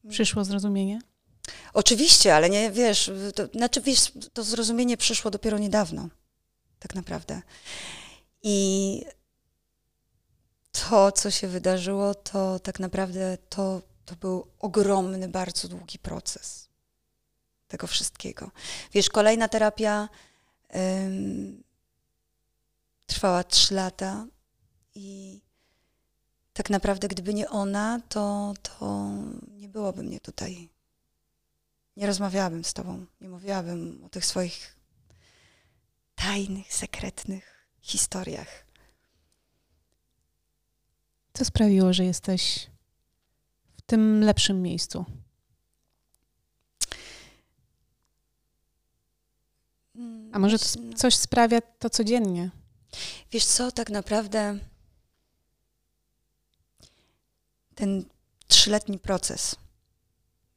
[0.10, 1.02] Przyszło zrozumienie?
[1.74, 6.10] Oczywiście, ale nie, wiesz, to, znaczy, wiesz, to zrozumienie przyszło dopiero niedawno,
[6.80, 7.42] tak naprawdę.
[8.44, 9.06] I
[10.72, 16.70] to, co się wydarzyło, to tak naprawdę to, to był ogromny, bardzo długi proces
[17.68, 18.52] tego wszystkiego.
[18.94, 20.10] Wiesz, kolejna terapia
[20.76, 21.64] ym,
[23.06, 24.28] trwała trzy lata
[24.96, 25.42] i
[26.54, 29.12] tak naprawdę gdyby nie ona, to, to
[29.47, 30.70] nie byłoby mnie tutaj.
[31.97, 34.76] Nie rozmawiałabym z tobą, nie mówiłabym o tych swoich
[36.16, 38.66] tajnych, sekretnych historiach.
[41.34, 42.68] Co sprawiło, że jesteś
[43.78, 45.06] w tym lepszym miejscu?
[50.32, 52.52] A może to coś sprawia to codziennie?
[53.32, 54.60] Wiesz co, tak naprawdę
[57.82, 58.05] ten
[58.47, 59.55] trzyletni proces,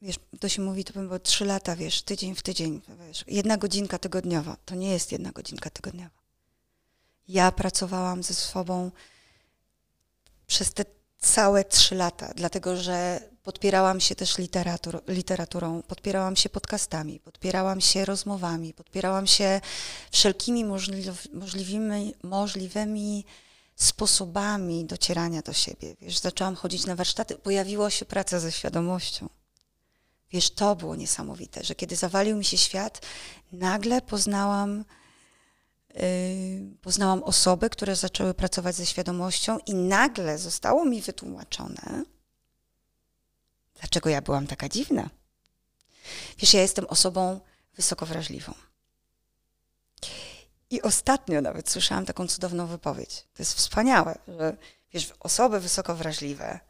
[0.03, 3.57] wiesz, to się mówi, to by było trzy lata, wiesz, tydzień w tydzień, wiesz, jedna
[3.57, 6.21] godzinka tygodniowa, to nie jest jedna godzinka tygodniowa.
[7.29, 8.91] Ja pracowałam ze sobą
[10.47, 10.85] przez te
[11.19, 18.05] całe trzy lata, dlatego że podpierałam się też literatur, literaturą, podpierałam się podcastami, podpierałam się
[18.05, 19.61] rozmowami, podpierałam się
[20.11, 23.25] wszelkimi możliw, możliwymi, możliwymi
[23.77, 25.97] sposobami docierania do siebie.
[26.01, 29.29] Wiesz, zaczęłam chodzić na warsztaty, pojawiła się praca ze świadomością.
[30.31, 33.01] Wiesz, to było niesamowite, że kiedy zawalił mi się świat,
[33.53, 34.85] nagle poznałam
[36.01, 42.05] Y, poznałam osoby, które zaczęły pracować ze świadomością, i nagle zostało mi wytłumaczone,
[43.81, 45.11] dlaczego ja byłam taka dziwna.
[46.39, 47.41] Wiesz, ja jestem osobą
[47.77, 48.55] wysoko wrażliwą.
[50.75, 53.27] I ostatnio nawet słyszałam taką cudowną wypowiedź.
[53.35, 54.57] To jest wspaniałe, że
[54.93, 56.61] wiesz, osoby wysoko wrażliwe,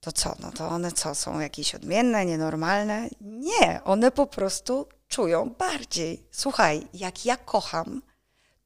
[0.00, 0.36] to co?
[0.40, 1.14] No to one co?
[1.14, 3.08] Są jakieś odmienne, nienormalne?
[3.20, 6.26] Nie, one po prostu czują bardziej.
[6.30, 8.02] Słuchaj, jak ja kocham,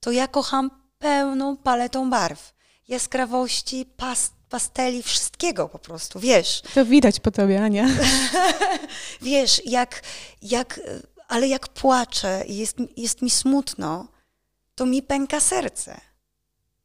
[0.00, 2.54] to ja kocham pełną paletą barw,
[2.88, 6.62] jaskrawości, pas, pasteli, wszystkiego po prostu, wiesz.
[6.74, 7.86] To widać po tobie, Ania.
[9.22, 10.02] wiesz, jak,
[10.42, 10.80] jak,
[11.28, 14.08] ale jak płaczę i jest, jest mi smutno,
[14.80, 16.00] to mi pęka serce.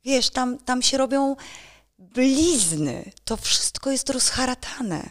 [0.03, 1.35] Wiesz, tam, tam się robią
[1.99, 5.09] blizny, to wszystko jest rozharatane.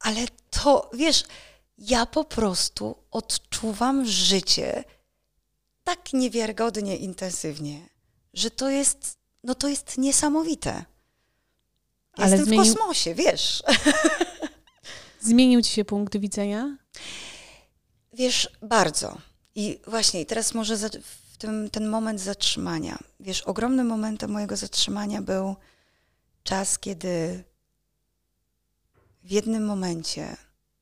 [0.00, 0.20] Ale
[0.50, 1.24] to, wiesz,
[1.78, 4.84] ja po prostu odczuwam życie
[5.84, 7.88] tak niewiarygodnie intensywnie,
[8.34, 10.84] że to jest, no to jest niesamowite.
[12.12, 12.64] Ale Jestem zmienił...
[12.64, 13.62] w kosmosie, wiesz.
[15.20, 16.76] Zmienił ci się punkt widzenia?
[18.12, 19.18] Wiesz, bardzo.
[19.54, 20.76] I właśnie, teraz może
[21.38, 22.98] tym, ten moment zatrzymania.
[23.20, 25.56] Wiesz, ogromnym momentem mojego zatrzymania był
[26.42, 27.44] czas, kiedy
[29.24, 30.36] w jednym momencie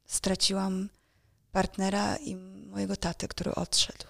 [0.06, 0.88] straciłam
[1.52, 2.36] partnera i
[2.70, 4.04] mojego taty, który odszedł.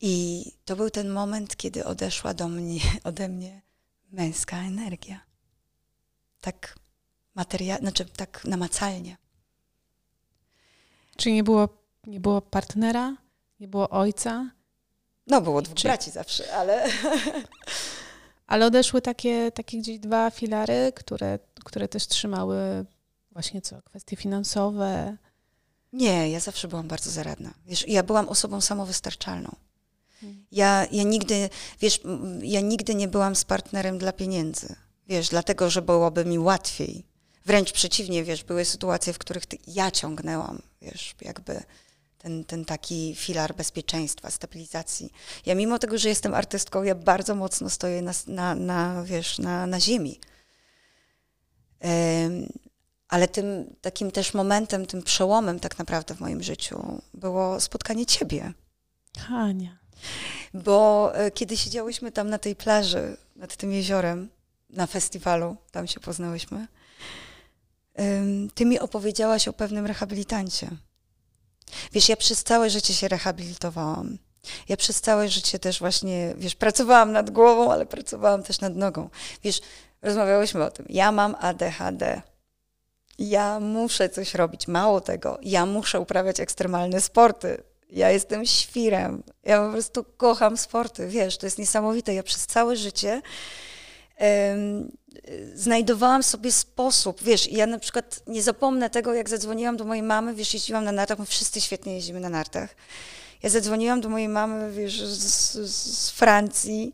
[0.00, 3.62] I to był ten moment, kiedy odeszła do mnie, ode mnie
[4.12, 5.20] męska energia.
[6.40, 6.78] Tak
[7.34, 9.16] materialnie, znaczy tak namacalnie.
[11.16, 11.68] Czy nie było,
[12.06, 13.16] nie było partnera,
[13.60, 14.50] nie było ojca?
[15.26, 15.88] No, było dwóch Czy...
[15.88, 16.86] braci zawsze, ale...
[18.46, 22.84] Ale odeszły takie, takie gdzieś dwa filary, które, które też trzymały
[23.32, 25.16] właśnie co, kwestie finansowe?
[25.92, 27.54] Nie, ja zawsze byłam bardzo zaradna.
[27.66, 29.56] Wiesz, ja byłam osobą samowystarczalną.
[30.20, 30.46] Hmm.
[30.52, 31.48] Ja, ja nigdy,
[31.80, 32.00] wiesz,
[32.42, 34.76] ja nigdy nie byłam z partnerem dla pieniędzy.
[35.08, 37.06] Wiesz, dlatego, że byłoby mi łatwiej.
[37.46, 41.62] Wręcz przeciwnie, wiesz, były sytuacje, w których ja ciągnęłam, wiesz, jakby
[42.22, 45.12] ten, ten taki filar bezpieczeństwa, stabilizacji.
[45.46, 49.66] Ja mimo tego, że jestem artystką, ja bardzo mocno stoję na, na, na wiesz, na,
[49.66, 50.20] na ziemi.
[53.08, 58.52] Ale tym takim też momentem, tym przełomem tak naprawdę w moim życiu było spotkanie ciebie.
[59.18, 59.78] Hania.
[60.54, 64.28] Bo e, kiedy siedziałyśmy tam na tej plaży, nad tym jeziorem,
[64.70, 66.66] na festiwalu, tam się poznałyśmy,
[68.54, 70.70] ty mi opowiedziałaś o pewnym rehabilitancie.
[71.92, 74.18] Wiesz, ja przez całe życie się rehabilitowałam.
[74.68, 79.10] Ja przez całe życie też właśnie, wiesz, pracowałam nad głową, ale pracowałam też nad nogą.
[79.44, 79.60] Wiesz,
[80.02, 80.86] rozmawiałyśmy o tym.
[80.88, 82.22] Ja mam ADHD.
[83.18, 84.68] Ja muszę coś robić.
[84.68, 87.62] Mało tego, ja muszę uprawiać ekstremalne sporty.
[87.90, 89.22] Ja jestem świrem.
[89.44, 91.08] Ja po prostu kocham sporty.
[91.08, 92.14] Wiesz, to jest niesamowite.
[92.14, 93.22] Ja przez całe życie
[95.54, 97.22] znajdowałam sobie sposób.
[97.22, 100.34] Wiesz, ja na przykład nie zapomnę tego, jak zadzwoniłam do mojej mamy.
[100.34, 101.18] Wiesz, jeździłam na nartach.
[101.18, 102.76] My wszyscy świetnie jeździmy na nartach.
[103.42, 106.92] Ja zadzwoniłam do mojej mamy, wiesz, z, z Francji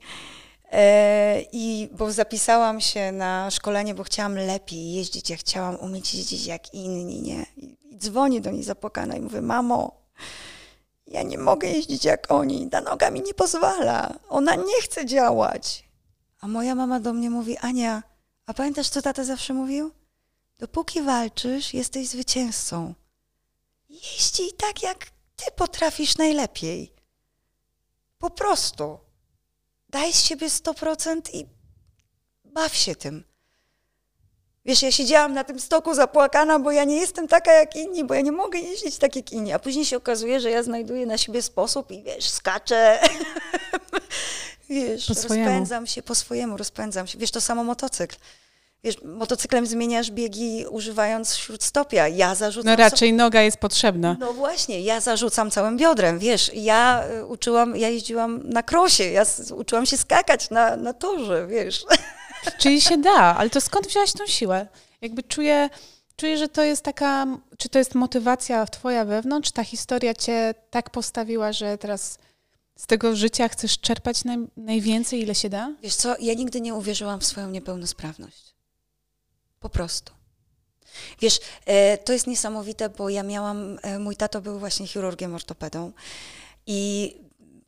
[0.72, 6.46] E, I bo zapisałam się na szkolenie, bo chciałam lepiej jeździć, ja chciałam umieć jeździć
[6.46, 7.46] jak inni, nie?
[7.56, 9.92] I, dzwonię do niej zapłakana i mówię, mamo,
[11.06, 15.85] ja nie mogę jeździć jak oni, ta noga mi nie pozwala, ona nie chce działać.
[16.46, 18.02] A moja mama do mnie mówi, Ania,
[18.46, 19.90] a pamiętasz, co tata zawsze mówił?
[20.58, 22.94] Dopóki walczysz, jesteś zwycięzcą.
[23.88, 26.92] Jeździ tak, jak ty potrafisz najlepiej.
[28.18, 28.98] Po prostu
[29.88, 31.46] daj z siebie 100% i
[32.44, 33.24] baw się tym.
[34.64, 38.14] Wiesz, ja siedziałam na tym stoku zapłakana, bo ja nie jestem taka jak inni, bo
[38.14, 39.52] ja nie mogę jeździć tak jak inni.
[39.52, 43.00] A później się okazuje, że ja znajduję na siebie sposób i wiesz, skaczę.
[44.68, 47.18] wiesz, rozpędzam się po swojemu, rozpędzam się.
[47.18, 48.16] Wiesz, to samo motocykl
[48.86, 52.08] wiesz, motocyklem zmieniasz biegi używając śródstopia.
[52.08, 52.70] Ja zarzucam...
[52.70, 53.16] No raczej so...
[53.16, 54.16] noga jest potrzebna.
[54.20, 56.50] No właśnie, ja zarzucam całym biodrem, wiesz.
[56.54, 59.22] Ja y, uczyłam, ja jeździłam na krosie, ja
[59.56, 61.84] uczyłam się skakać na, na torze, wiesz.
[62.60, 64.66] Czyli się da, ale to skąd wzięłaś tą siłę?
[65.00, 65.70] Jakby czuję,
[66.16, 67.26] czuję, że to jest taka,
[67.58, 72.18] czy to jest motywacja twoja wewnątrz, ta historia cię tak postawiła, że teraz
[72.76, 75.72] z tego życia chcesz czerpać naj, najwięcej, ile się da?
[75.82, 78.54] Wiesz co, ja nigdy nie uwierzyłam w swoją niepełnosprawność.
[79.60, 80.12] Po prostu.
[81.20, 85.92] Wiesz, e, to jest niesamowite, bo ja miałam, e, mój tato był właśnie chirurgiem ortopedą
[86.66, 87.14] i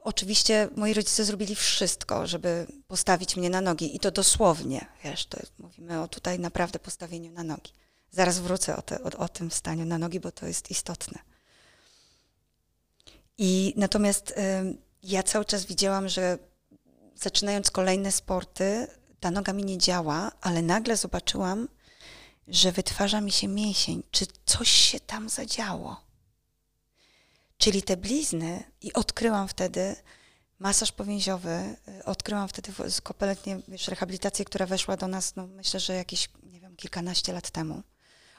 [0.01, 5.39] oczywiście moi rodzice zrobili wszystko, żeby postawić mnie na nogi i to dosłownie, wiesz, to
[5.59, 7.73] mówimy o tutaj naprawdę postawieniu na nogi.
[8.11, 11.19] Zaraz wrócę o, te, o, o tym staniu na nogi, bo to jest istotne.
[13.39, 14.35] I natomiast
[15.03, 16.39] ja cały czas widziałam, że
[17.15, 18.87] zaczynając kolejne sporty,
[19.21, 21.69] ta noga mi nie działa, ale nagle zobaczyłam,
[22.49, 26.01] że wytwarza mi się mięsień, czy coś się tam zadziało.
[27.59, 29.97] Czyli te blizny, i odkryłam wtedy
[30.59, 32.73] masaż powięziowy, y, odkryłam wtedy
[33.03, 37.83] kompletnie rehabilitację, która weszła do nas, no myślę, że jakieś, nie wiem, kilkanaście lat temu,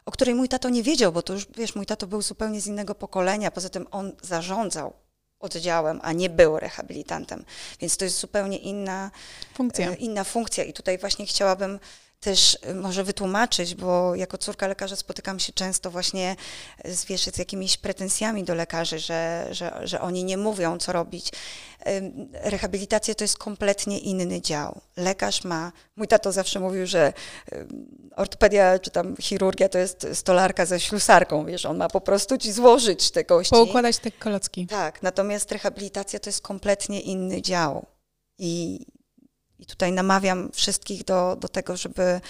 [0.05, 2.67] o której mój tato nie wiedział, bo to już, wiesz, mój tato był zupełnie z
[2.67, 4.93] innego pokolenia, poza tym on zarządzał
[5.39, 7.45] oddziałem, a nie był rehabilitantem.
[7.79, 9.11] Więc to jest zupełnie inna
[9.53, 9.91] funkcja.
[9.91, 10.63] E, inna funkcja.
[10.63, 11.79] I tutaj właśnie chciałabym
[12.19, 16.35] też y, może wytłumaczyć, bo jako córka lekarza spotykam się często właśnie
[16.85, 21.31] z, wiesz, z jakimiś pretensjami do lekarzy, że, że, że oni nie mówią, co robić.
[22.33, 24.81] Rehabilitacja to jest kompletnie inny dział.
[24.97, 27.13] Lekarz ma, mój tato zawsze mówił, że
[28.15, 32.51] ortopedia czy tam chirurgia to jest stolarka ze ślusarką, wiesz, on ma po prostu ci
[32.51, 33.51] złożyć te kości.
[33.51, 34.67] Poukładać te kolocki.
[34.67, 37.85] Tak, natomiast rehabilitacja to jest kompletnie inny dział.
[38.37, 38.85] I
[39.59, 42.21] i tutaj namawiam wszystkich do, do tego, żeby,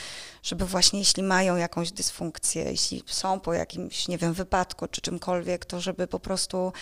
[0.44, 5.66] żeby właśnie jeśli mają jakąś dysfunkcję, jeśli są po jakimś, nie wiem, wypadku czy czymkolwiek,
[5.66, 6.74] to żeby po prostu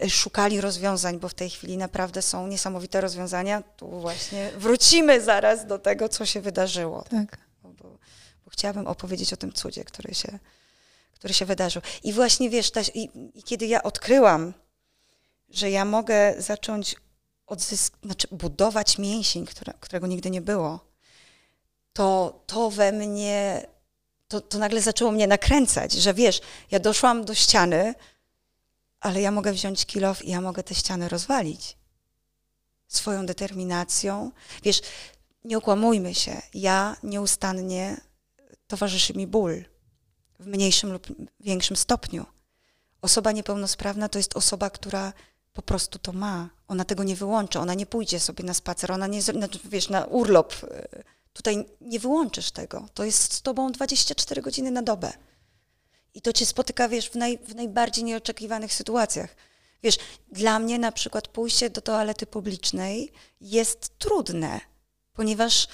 [0.00, 3.62] e, szukali rozwiązań, bo w tej chwili naprawdę są niesamowite rozwiązania.
[3.76, 7.04] Tu właśnie wrócimy zaraz do tego, co się wydarzyło.
[7.10, 7.38] Tak.
[7.62, 7.98] Bo, bo,
[8.44, 10.38] bo chciałabym opowiedzieć o tym cudzie, który się,
[11.14, 11.82] który się wydarzył.
[12.02, 14.52] I właśnie wiesz, ta, i, i kiedy ja odkryłam,
[15.50, 16.96] że ja mogę zacząć
[17.52, 20.80] odzysk- znaczy budować mięsień, które, którego nigdy nie było,
[21.92, 23.66] to, to we mnie,
[24.28, 26.40] to, to nagle zaczęło mnie nakręcać, że wiesz,
[26.70, 27.94] ja doszłam do ściany,
[29.00, 31.76] ale ja mogę wziąć kilof i ja mogę tę ścianę rozwalić.
[32.88, 34.30] Swoją determinacją.
[34.62, 34.80] Wiesz,
[35.44, 38.00] nie okłamujmy się, ja nieustannie
[38.66, 39.64] towarzyszy mi ból
[40.38, 41.06] w mniejszym lub
[41.40, 42.26] większym stopniu.
[43.02, 45.12] Osoba niepełnosprawna to jest osoba, która
[45.52, 46.48] po prostu to ma.
[46.68, 50.04] Ona tego nie wyłączy, ona nie pójdzie sobie na spacer, ona nie, znaczy, wiesz, na
[50.04, 50.54] urlop.
[50.70, 52.88] E, tutaj nie wyłączysz tego.
[52.94, 55.12] To jest z tobą 24 godziny na dobę.
[56.14, 59.36] I to cię spotyka, wiesz, w, naj, w najbardziej nieoczekiwanych sytuacjach.
[59.82, 59.98] Wiesz,
[60.32, 64.60] dla mnie na przykład pójście do toalety publicznej jest trudne,
[65.12, 65.68] ponieważ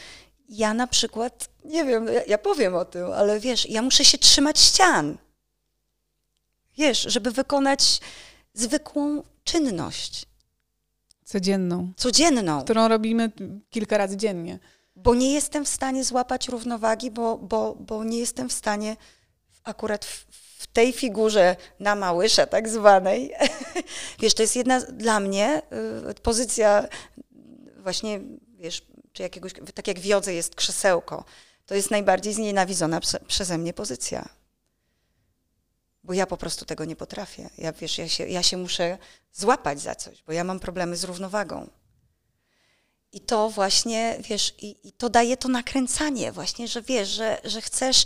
[0.49, 4.19] ja na przykład, nie wiem, ja, ja powiem o tym, ale wiesz, ja muszę się
[4.19, 5.19] trzymać ścian.
[6.79, 8.01] Wiesz, żeby wykonać
[8.61, 10.27] zwykłą czynność.
[11.25, 11.93] Codzienną.
[11.97, 12.65] Codzienną.
[12.65, 13.33] Którą robimy
[13.71, 14.59] kilka razy dziennie.
[14.97, 18.97] Bo nie jestem w stanie złapać równowagi, bo, bo, bo nie jestem w stanie
[19.65, 20.27] akurat w,
[20.59, 23.33] w tej figurze na małysza tak zwanej,
[24.21, 25.63] wiesz, to jest jedna dla mnie
[26.11, 26.89] y, pozycja
[27.77, 28.21] właśnie,
[28.57, 28.83] wiesz,
[29.13, 31.25] czy jakiegoś, tak jak w jodze jest krzesełko,
[31.67, 34.29] to jest najbardziej znienawidzona prze, przeze mnie pozycja
[36.09, 37.51] bo ja po prostu tego nie potrafię.
[37.59, 38.99] Ja, wiesz, ja się, ja się muszę
[39.33, 41.71] złapać za coś, bo ja mam problemy z równowagą.
[43.13, 47.61] I to właśnie, wiesz, i, i to daje to nakręcanie właśnie, że wiesz, że, że
[47.61, 48.05] chcesz...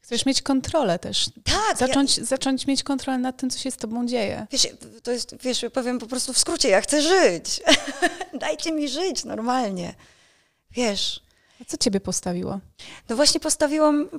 [0.00, 1.30] Chcesz mieć kontrolę też.
[1.44, 1.78] Tak.
[1.78, 4.46] Zacząć, ja, zacząć mieć kontrolę nad tym, co się z tobą dzieje.
[4.50, 4.68] Wiesz,
[5.02, 7.62] to jest, wiesz, powiem po prostu w skrócie, ja chcę żyć.
[8.40, 9.94] Dajcie mi żyć normalnie.
[10.70, 11.20] Wiesz,
[11.60, 12.60] a co ciebie postawiło?
[13.08, 13.40] No właśnie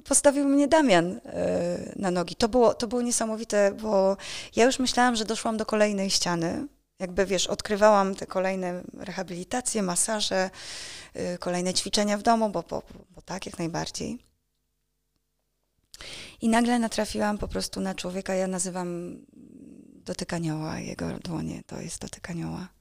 [0.06, 2.36] postawił mnie Damian e, na nogi.
[2.36, 4.18] To było, to było niesamowite, bo
[4.56, 6.68] ja już myślałam, że doszłam do kolejnej ściany.
[7.00, 10.50] Jakby wiesz, odkrywałam te kolejne rehabilitacje, masaże,
[11.14, 12.84] e, kolejne ćwiczenia w domu, bo, bo,
[13.16, 14.18] bo tak, jak najbardziej.
[16.42, 19.20] I nagle natrafiłam po prostu na człowieka, ja nazywam
[20.06, 22.77] dotykanioła, jego dłonie to jest dotykanioła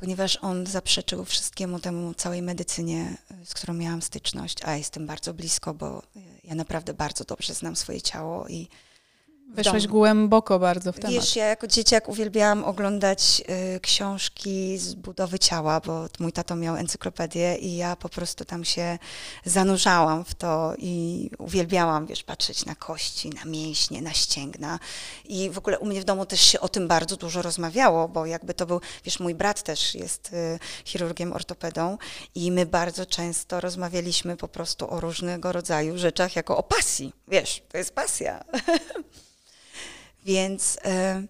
[0.00, 5.74] ponieważ on zaprzeczył wszystkiemu temu, całej medycynie, z którą miałam styczność, a jestem bardzo blisko,
[5.74, 6.02] bo
[6.44, 8.68] ja naprawdę bardzo dobrze znam swoje ciało i
[9.54, 11.12] Weszłeś głęboko bardzo w temat.
[11.12, 13.42] Wiesz, ja jako dzieciak uwielbiałam oglądać
[13.76, 18.64] y, książki z budowy ciała, bo mój tato miał encyklopedię i ja po prostu tam
[18.64, 18.98] się
[19.44, 24.78] zanurzałam w to i uwielbiałam, wiesz, patrzeć na kości, na mięśnie, na ścięgna.
[25.24, 28.26] I w ogóle u mnie w domu też się o tym bardzo dużo rozmawiało, bo
[28.26, 31.98] jakby to był, wiesz, mój brat też jest y, chirurgiem ortopedą
[32.34, 37.12] i my bardzo często rozmawialiśmy po prostu o różnego rodzaju rzeczach jako o pasji.
[37.28, 38.44] Wiesz, to jest pasja.
[40.24, 41.22] Więc e,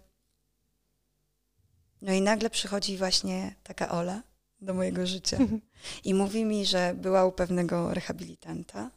[2.02, 4.22] no i nagle przychodzi właśnie taka Ola
[4.60, 5.38] do mojego życia
[6.04, 8.90] i mówi mi, że była u pewnego rehabilitanta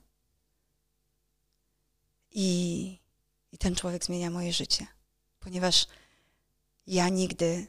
[2.32, 3.00] i,
[3.52, 4.88] i ten człowiek zmienia moje życie,
[5.40, 5.88] ponieważ
[6.88, 7.68] ja nigdy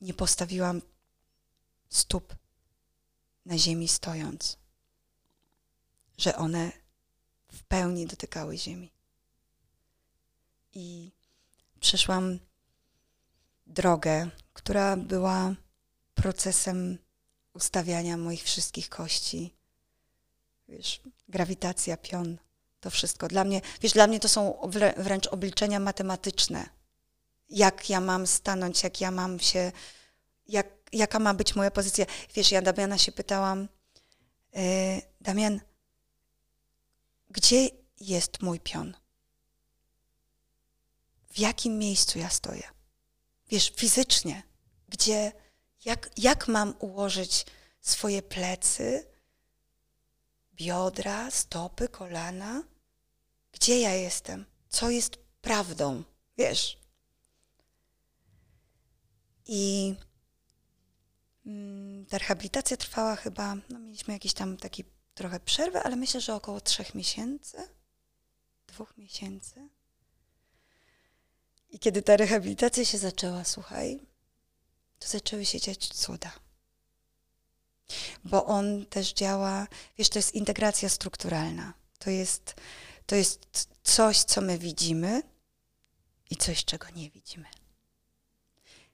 [0.00, 0.82] nie postawiłam
[1.88, 2.36] stóp
[3.46, 4.58] na ziemi stojąc,
[6.18, 6.72] że one
[7.52, 8.92] w pełni dotykały ziemi.
[10.72, 11.12] I
[11.84, 12.38] przeszłam
[13.66, 15.54] drogę, która była
[16.14, 16.98] procesem
[17.52, 19.54] ustawiania moich wszystkich kości.
[20.68, 22.38] Wiesz, grawitacja, pion,
[22.80, 23.28] to wszystko.
[23.28, 26.68] Dla mnie, wiesz, dla mnie to są wręcz obliczenia matematyczne.
[27.48, 29.72] Jak ja mam stanąć, jak ja mam się,
[30.48, 32.06] jak, jaka ma być moja pozycja.
[32.34, 33.68] Wiesz, ja Damiana się pytałam,
[34.52, 34.60] yy,
[35.20, 35.60] Damian,
[37.30, 37.68] gdzie
[38.00, 39.03] jest mój pion?
[41.34, 42.62] W jakim miejscu ja stoję.
[43.48, 44.42] wiesz, fizycznie,
[44.88, 45.32] gdzie
[45.84, 47.46] jak, jak mam ułożyć
[47.80, 49.06] swoje plecy,
[50.52, 52.62] biodra, stopy, kolana,
[53.52, 56.04] gdzie ja jestem, co jest prawdą,
[56.38, 56.78] wiesz.
[59.46, 59.94] I
[61.46, 66.34] mm, ta rehabilitacja trwała chyba, no mieliśmy jakiś tam taki trochę przerwę, ale myślę, że
[66.34, 67.68] około trzech miesięcy,
[68.66, 69.68] dwóch miesięcy.
[71.74, 74.00] I kiedy ta rehabilitacja się zaczęła, słuchaj,
[74.98, 76.32] to zaczęły się dziać cuda.
[78.24, 79.66] Bo on też działa,
[79.98, 81.74] wiesz, to jest integracja strukturalna.
[81.98, 82.54] To jest,
[83.06, 85.22] to jest coś, co my widzimy
[86.30, 87.46] i coś, czego nie widzimy.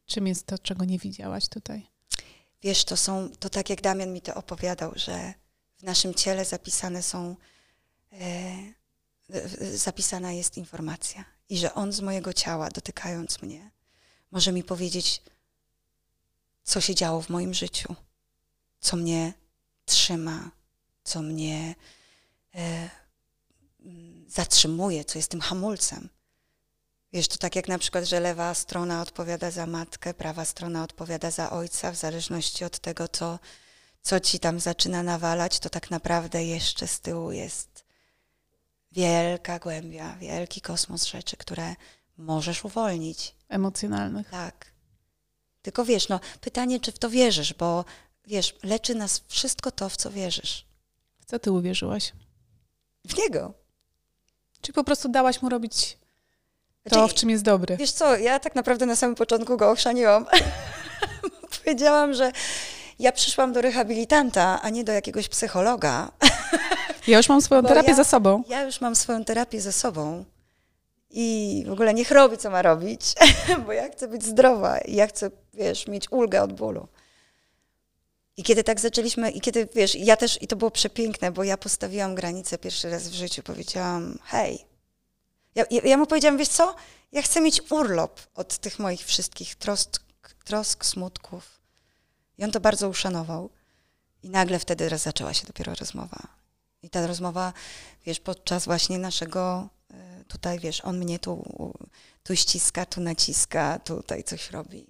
[0.06, 1.86] Czym jest to, czego nie widziałaś tutaj?
[2.62, 5.34] Wiesz, to są, to tak jak Damian mi to opowiadał, że
[5.78, 7.36] w naszym ciele zapisane są,
[8.12, 8.79] e,
[9.74, 13.70] zapisana jest informacja i że on z mojego ciała, dotykając mnie,
[14.30, 15.22] może mi powiedzieć,
[16.62, 17.94] co się działo w moim życiu,
[18.80, 19.32] co mnie
[19.84, 20.50] trzyma,
[21.04, 21.74] co mnie
[22.54, 22.90] e,
[24.26, 26.08] zatrzymuje, co jest tym hamulcem.
[27.12, 31.30] Wiesz, to tak jak na przykład, że lewa strona odpowiada za matkę, prawa strona odpowiada
[31.30, 33.38] za ojca, w zależności od tego, co,
[34.02, 37.69] co ci tam zaczyna nawalać, to tak naprawdę jeszcze z tyłu jest
[38.92, 41.74] wielka głębia, wielki kosmos rzeczy, które
[42.16, 43.34] możesz uwolnić.
[43.48, 44.30] Emocjonalnych.
[44.30, 44.72] Tak.
[45.62, 47.84] Tylko wiesz, no pytanie, czy w to wierzysz, bo
[48.26, 50.66] wiesz, leczy nas wszystko to, w co wierzysz.
[51.20, 52.12] W co ty uwierzyłaś?
[53.04, 53.54] W niego.
[54.60, 55.98] Czy po prostu dałaś mu robić
[56.84, 57.76] to, znaczy, w czym jest dobry?
[57.76, 60.26] Wiesz co, ja tak naprawdę na samym początku go ochrzaniłam.
[61.64, 62.32] Powiedziałam, że
[63.00, 66.12] ja przyszłam do rehabilitanta, a nie do jakiegoś psychologa.
[67.06, 68.42] Ja już mam swoją terapię ja, za sobą.
[68.48, 70.24] Ja już mam swoją terapię za sobą.
[71.10, 73.02] I w ogóle niech robi, co ma robić,
[73.66, 76.88] bo ja chcę być zdrowa i ja chcę, wiesz, mieć ulgę od bólu.
[78.36, 81.56] I kiedy tak zaczęliśmy, i kiedy, wiesz, ja też, i to było przepiękne, bo ja
[81.56, 84.64] postawiłam granicę pierwszy raz w życiu, powiedziałam, hej.
[85.54, 86.74] Ja, ja, ja mu powiedziałam, wiesz co,
[87.12, 90.02] ja chcę mieć urlop od tych moich wszystkich trosk,
[90.44, 91.59] trosk, smutków.
[92.40, 93.50] I on to bardzo uszanował.
[94.22, 96.28] I nagle wtedy zaczęła się dopiero rozmowa.
[96.82, 97.52] I ta rozmowa,
[98.06, 101.44] wiesz, podczas właśnie naszego e, tutaj, wiesz, on mnie tu,
[102.22, 104.86] tu ściska, tu naciska, tutaj coś robi.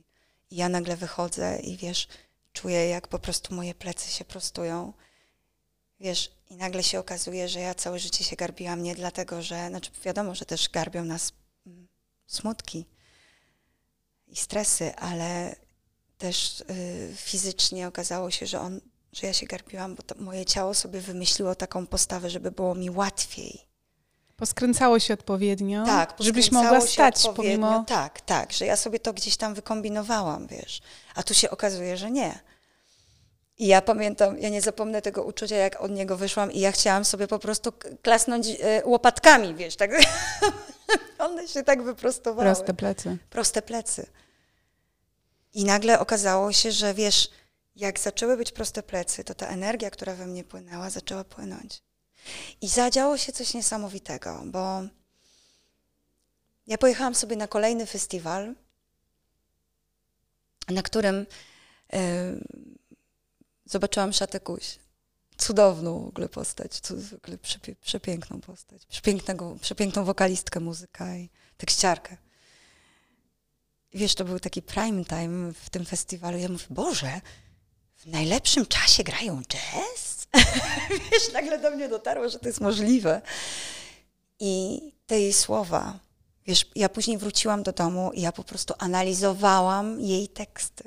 [0.50, 2.08] I ja nagle wychodzę i wiesz,
[2.52, 4.92] czuję, jak po prostu moje plecy się prostują.
[6.00, 9.90] Wiesz, i nagle się okazuje, że ja całe życie się garbiłam nie dlatego, że, znaczy
[10.04, 11.32] wiadomo, że też garbią nas
[11.66, 11.88] mm,
[12.26, 12.86] smutki
[14.26, 15.56] i stresy, ale
[16.20, 18.80] też y, fizycznie okazało się, że on,
[19.12, 23.66] że ja się garbiłam, bo moje ciało sobie wymyśliło taką postawę, żeby było mi łatwiej.
[24.36, 27.84] Poskręcało się odpowiednio, tak, żebyś mogła stać pomimo...
[27.88, 30.80] Tak, tak, że ja sobie to gdzieś tam wykombinowałam, wiesz.
[31.14, 32.38] A tu się okazuje, że nie.
[33.58, 37.04] I ja pamiętam, ja nie zapomnę tego uczucia, jak od niego wyszłam i ja chciałam
[37.04, 39.90] sobie po prostu klasnąć e, łopatkami, wiesz, tak.
[41.18, 42.44] One się tak wyprostowały.
[42.46, 43.18] Proste plecy.
[43.30, 44.06] Proste plecy.
[45.54, 47.30] I nagle okazało się, że wiesz,
[47.76, 51.82] jak zaczęły być proste plecy, to ta energia, która we mnie płynęła, zaczęła płynąć.
[52.60, 54.82] I zadziało się coś niesamowitego, bo
[56.66, 58.54] ja pojechałam sobie na kolejny festiwal,
[60.68, 61.26] na którym
[61.94, 61.96] y,
[63.64, 64.78] zobaczyłam Szatę Kuś.
[65.36, 67.38] Cudowną w ogóle postać, w ogóle
[67.80, 72.16] przepiękną postać, przepięknego, przepiękną wokalistkę, muzyka i tekściarkę.
[73.94, 76.38] Wiesz, to był taki prime time w tym festiwalu.
[76.38, 77.20] Ja mówię, Boże,
[77.96, 80.26] w najlepszym czasie grają jazz?
[81.12, 83.22] wiesz, nagle do mnie dotarło, że to jest możliwe.
[84.40, 85.98] I te jej słowa,
[86.46, 90.84] wiesz, ja później wróciłam do domu i ja po prostu analizowałam jej teksty.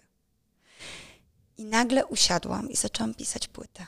[1.58, 3.86] I nagle usiadłam i zaczęłam pisać płytę.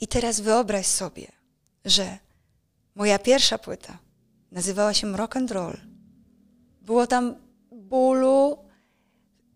[0.00, 1.32] I teraz wyobraź sobie,
[1.84, 2.18] że
[2.94, 3.98] moja pierwsza płyta
[4.52, 5.76] nazywała się Rock and Roll.
[6.82, 7.45] Było tam
[7.88, 8.64] bólu,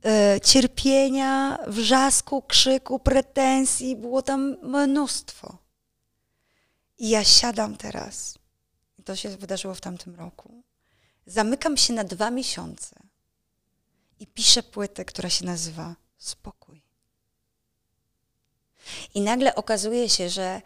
[0.05, 5.59] e, cierpienia, wrzasku, krzyku, pretensji, było tam mnóstwo.
[6.99, 8.39] I ja siadam teraz,
[9.05, 10.63] to się wydarzyło w tamtym roku,
[11.27, 12.97] zamykam się na dwa miesiące
[14.19, 16.83] i piszę płytę, która się nazywa Spokój.
[19.15, 20.63] I nagle okazuje się, że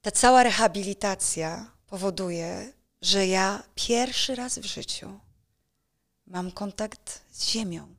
[0.00, 5.20] ta cała rehabilitacja powoduje, że ja pierwszy raz w życiu
[6.26, 7.94] mam kontakt z ziemią,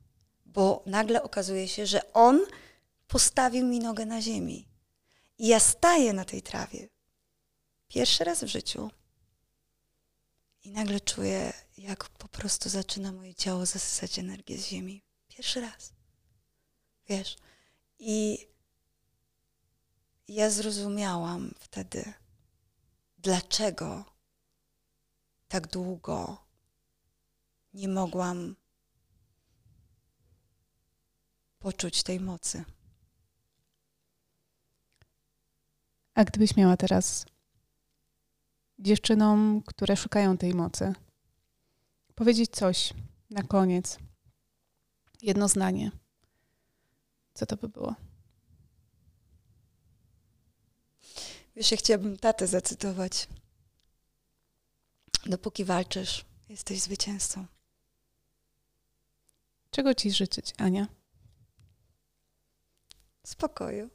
[0.46, 2.40] bo nagle okazuje się, że on
[3.08, 4.68] postawił mi nogę na ziemi.
[5.38, 6.90] I ja staję na tej trawie.
[7.88, 8.92] Pierwszy raz w życiu.
[10.64, 15.04] I nagle czuję, jak po prostu zaczyna moje ciało zasysać energię z ziemi.
[15.28, 15.94] Pierwszy raz.
[17.10, 17.38] Wiesz?
[18.00, 18.48] I
[20.28, 22.14] ja zrozumiałam wtedy,
[23.18, 24.06] dlaczego
[25.48, 26.47] tak długo
[27.78, 28.56] nie mogłam
[31.60, 32.66] poczuć tej mocy.
[36.14, 37.26] A gdybyś miała teraz
[38.80, 40.94] dziewczynom, które szukają tej mocy,
[42.16, 42.94] powiedzieć coś
[43.30, 43.98] na koniec,
[45.22, 45.92] jedno zdanie,
[47.34, 47.96] co to by było?
[51.56, 53.28] Wiesz, ja chciałabym tatę zacytować.
[55.26, 57.57] Dopóki walczysz, jesteś zwycięzcą.
[59.72, 60.88] Czego ci życzyć, Ania?
[63.26, 63.90] Spokoju.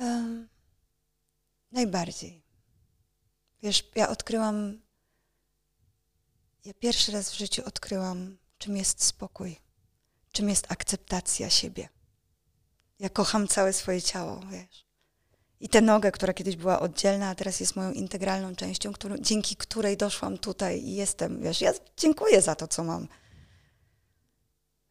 [0.00, 0.48] Um,
[1.72, 2.42] najbardziej.
[3.62, 4.82] Wiesz, ja odkryłam,
[6.64, 9.56] ja pierwszy raz w życiu odkryłam, czym jest spokój,
[10.32, 11.88] czym jest akceptacja siebie.
[12.98, 14.86] Ja kocham całe swoje ciało, wiesz.
[15.60, 19.56] I tę nogę, która kiedyś była oddzielna, a teraz jest moją integralną częścią, którą, dzięki
[19.56, 23.08] której doszłam tutaj i jestem, wiesz, ja dziękuję za to, co mam.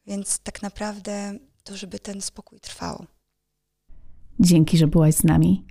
[0.08, 1.34] Więc tak naprawdę
[1.64, 3.06] to, żeby ten spokój trwał.
[4.40, 5.66] Dzięki, że byłaś z nami.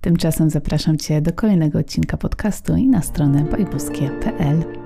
[0.00, 4.85] Tymczasem zapraszam Cię do kolejnego odcinka podcastu i na stronę bajbuskie.pl.